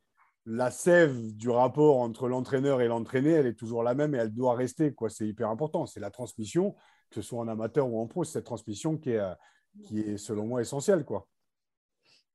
[0.44, 4.32] la sève du rapport entre l'entraîneur et l'entraîné, elle est toujours la même et elle
[4.32, 4.92] doit rester.
[4.92, 5.10] Quoi.
[5.10, 5.86] C'est hyper important.
[5.86, 6.74] C'est la transmission,
[7.10, 9.34] que ce soit en amateur ou en pro, c'est cette transmission qui est, euh,
[9.84, 11.04] qui est, selon moi, essentielle.
[11.04, 11.26] Quoi.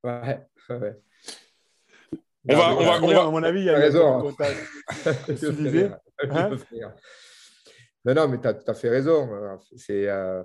[0.03, 1.01] Ouais, ouais.
[2.49, 4.27] On va, on va, on va, à mon avis, il y a raison.
[4.27, 4.33] Hein
[8.05, 9.57] non, non, mais tu as tout à fait raison.
[9.77, 10.43] C'est, euh,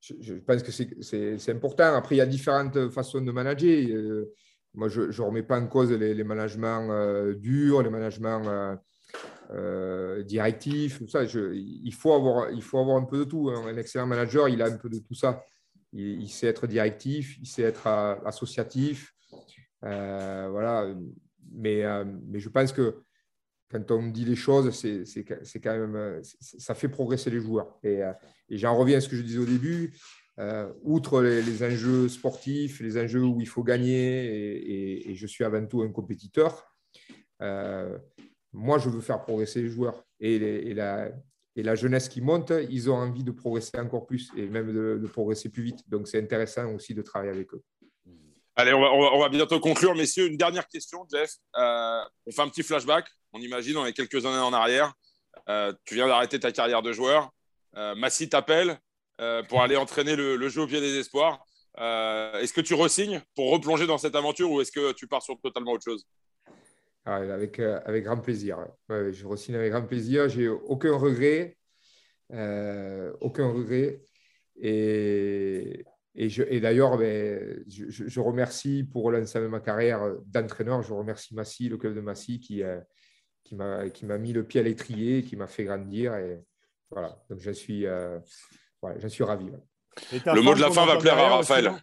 [0.00, 1.92] je, je, pense que c'est important.
[1.94, 3.84] Après, il y a différentes façons de manager.
[3.90, 4.32] Euh,
[4.74, 8.76] moi, je ne remets pas en cause les, les managements euh, durs, les managements euh,
[9.50, 11.26] euh, directifs, tout ça.
[11.26, 13.50] Je, il, faut avoir, il faut avoir un peu de tout.
[13.50, 13.64] Hein.
[13.66, 15.42] Un excellent manager, il a un peu de tout ça.
[15.92, 19.14] Il, sait être directif, il sait être euh, associatif.
[19.84, 20.94] Euh, voilà.
[21.52, 23.02] Mais, euh, mais je pense que
[23.70, 27.78] quand on dit les choses, c'est quand même, ça fait progresser les joueurs.
[27.84, 28.00] Et,
[28.48, 29.94] et j'en reviens à ce que je disais au début.
[30.82, 35.64] Outre les, enjeux sportifs, les enjeux où il faut gagner, et, et, je suis avant
[35.66, 36.74] tout un compétiteur,
[38.52, 40.04] moi, je veux faire progresser les joueurs.
[40.18, 41.12] Et, la,
[41.60, 45.06] et, la, jeunesse qui monte, ils ont envie de progresser encore plus et même de,
[45.06, 45.88] progresser plus vite.
[45.88, 47.62] Donc, c'est intéressant aussi de travailler avec eux.
[48.56, 50.26] Allez, on va, bientôt conclure, messieurs.
[50.26, 51.30] Une dernière question, Jeff.
[51.56, 53.06] Euh, on fait un petit flashback.
[53.32, 54.92] On imagine, on est quelques années en arrière.
[55.48, 57.30] Euh, tu viens d'arrêter ta carrière de joueur.
[57.96, 58.80] Massy t'appelle
[59.20, 61.44] euh, pour aller entraîner le, le, jeu au pied des espoirs.
[61.78, 65.22] Euh, est-ce que tu resignes pour replonger dans cette aventure ou est-ce que tu pars
[65.22, 66.06] sur totalement autre chose?
[67.04, 68.66] Ah, avec, euh, avec grand plaisir.
[68.88, 70.28] Ouais, je resigne avec grand plaisir.
[70.28, 71.56] J'ai aucun regret.
[72.32, 74.02] Euh, aucun regret.
[74.56, 75.84] Et,
[76.14, 81.34] et, et d'ailleurs, ben, je, je, remercie pour l'ensemble de ma carrière d'entraîneur, je remercie
[81.34, 82.62] Massy, le club de Massy, qui,
[83.44, 86.14] qui m'a mis le pied à l'étrier, qui m'a fait grandir.
[86.16, 86.44] Et
[86.90, 88.18] voilà, donc je suis, euh,
[88.82, 89.46] ouais, je suis ravi.
[89.46, 90.20] Ouais.
[90.26, 91.68] Le mot de la fin va plaire à Raphaël.
[91.68, 91.78] Aussi,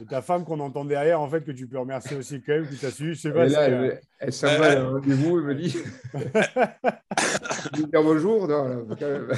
[0.00, 2.68] et ta femme qu'on entend derrière, en fait, que tu peux remercier aussi quand même,
[2.68, 3.14] qui t'a suivi.
[3.14, 3.46] Je sais pas.
[3.46, 5.76] Et là, si, elle, elle s'en va à rendez-vous, elle me dit.
[7.88, 8.46] dire bonjour.
[8.46, 9.28] Non, là, quand même.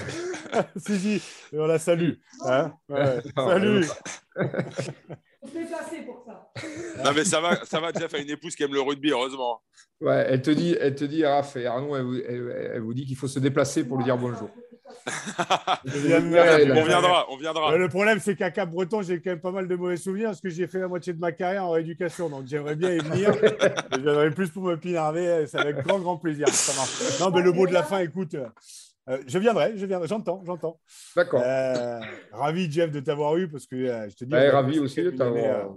[0.76, 1.22] si, si,
[1.52, 2.14] on la salue.
[2.44, 3.22] Hein ouais.
[3.36, 3.84] Salut.
[4.36, 6.52] On se déplacer pour ça.
[7.04, 9.60] Non, mais ça va, ça va, Jeff a une épouse qui aime le rugby, heureusement.
[10.00, 12.94] Ouais, elle te dit, elle te dit, Raph et Arnaud, elle, vous, elle, elle vous
[12.94, 14.50] dit qu'il faut se déplacer pour lui dire bonjour.
[15.86, 17.76] on viendra, on viendra.
[17.76, 20.40] Le problème, c'est qu'à Cap Breton, j'ai quand même pas mal de mauvais souvenirs parce
[20.40, 22.28] que j'ai fait la moitié de ma carrière en rééducation.
[22.28, 23.32] Donc j'aimerais bien y venir.
[23.92, 25.44] je viendrai plus pour me pinarder.
[25.48, 26.46] C'est avec grand, grand plaisir.
[27.20, 28.36] Non, mais le mot de la fin, écoute.
[29.08, 30.78] Euh, je viendrai, je viendrai, j'entends, j'entends.
[31.16, 31.42] D'accord.
[31.44, 34.32] Euh, ravi, Jeff, de t'avoir eu parce que euh, je te dis.
[34.32, 35.74] Ouais, ravi aussi de t'avoir.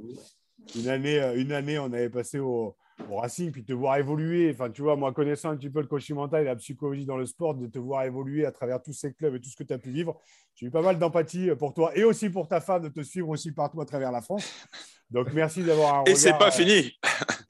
[0.75, 2.75] Une année, une année, on avait passé au,
[3.09, 4.51] au Racing, puis te voir évoluer.
[4.53, 7.17] Enfin, tu vois, moi, connaissant un petit peu le coaching mental et la psychologie dans
[7.17, 9.63] le sport, de te voir évoluer à travers tous ces clubs et tout ce que
[9.63, 10.19] tu as pu vivre,
[10.55, 13.29] j'ai eu pas mal d'empathie pour toi et aussi pour ta femme de te suivre
[13.29, 14.51] aussi partout à travers la France.
[15.09, 16.97] Donc, merci d'avoir un Et c'est pas fini.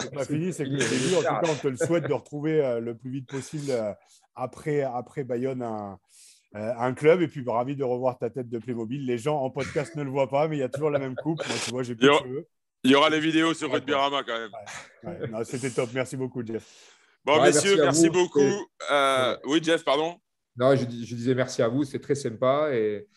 [0.01, 1.15] C'est pas fini, c'est que le début.
[1.15, 3.71] En tout cas, on te le souhaite de retrouver le plus vite possible
[4.35, 5.97] après, après Bayonne un,
[6.53, 7.21] un club.
[7.21, 9.05] Et puis, ravi de revoir ta tête de Playmobil.
[9.05, 11.15] Les gens en podcast ne le voient pas, mais il y a toujours la même
[11.15, 11.39] coupe.
[11.47, 12.47] Moi, tu vois, j'ai plus de cheveux.
[12.85, 14.51] Il y aura les vidéos sur Rugby-Rama quand même.
[15.03, 15.43] Ouais, ouais.
[15.45, 15.89] C'était top.
[15.93, 16.63] Merci beaucoup, Jeff.
[17.25, 18.67] Bon, ouais, messieurs, merci, merci beaucoup.
[18.91, 20.19] Euh, oui, Jeff, pardon.
[20.55, 21.83] Non, je, je, disais merci à vous.
[21.83, 22.69] C'est très sympa.
[22.71, 23.07] Et,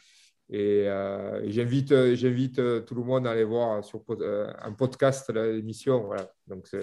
[0.49, 2.57] et, euh, j'invite, j'invite
[2.87, 6.05] tout le monde à aller voir sur euh, un podcast l'émission.
[6.05, 6.33] Voilà.
[6.47, 6.81] Donc, c'est.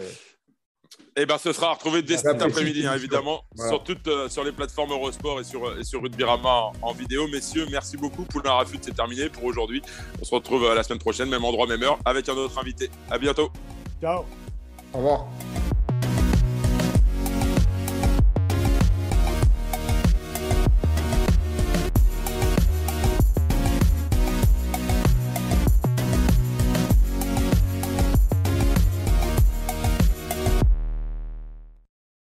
[1.16, 3.72] Eh ben, ce sera retrouvé dès cet après-midi, hein, évidemment, voilà.
[3.72, 7.28] sur, toutes, euh, sur les plateformes Eurosport et sur, et sur Rugby-Rama en, en, vidéo.
[7.28, 8.24] Messieurs, merci beaucoup.
[8.24, 9.82] Poulain Rafut, c'est terminé pour aujourd'hui.
[10.22, 12.90] On se retrouve euh, la semaine prochaine, même endroit, même heure, avec un autre invité.
[13.10, 13.50] À bientôt.
[14.02, 14.26] Ciao.
[14.94, 15.28] Au revoir.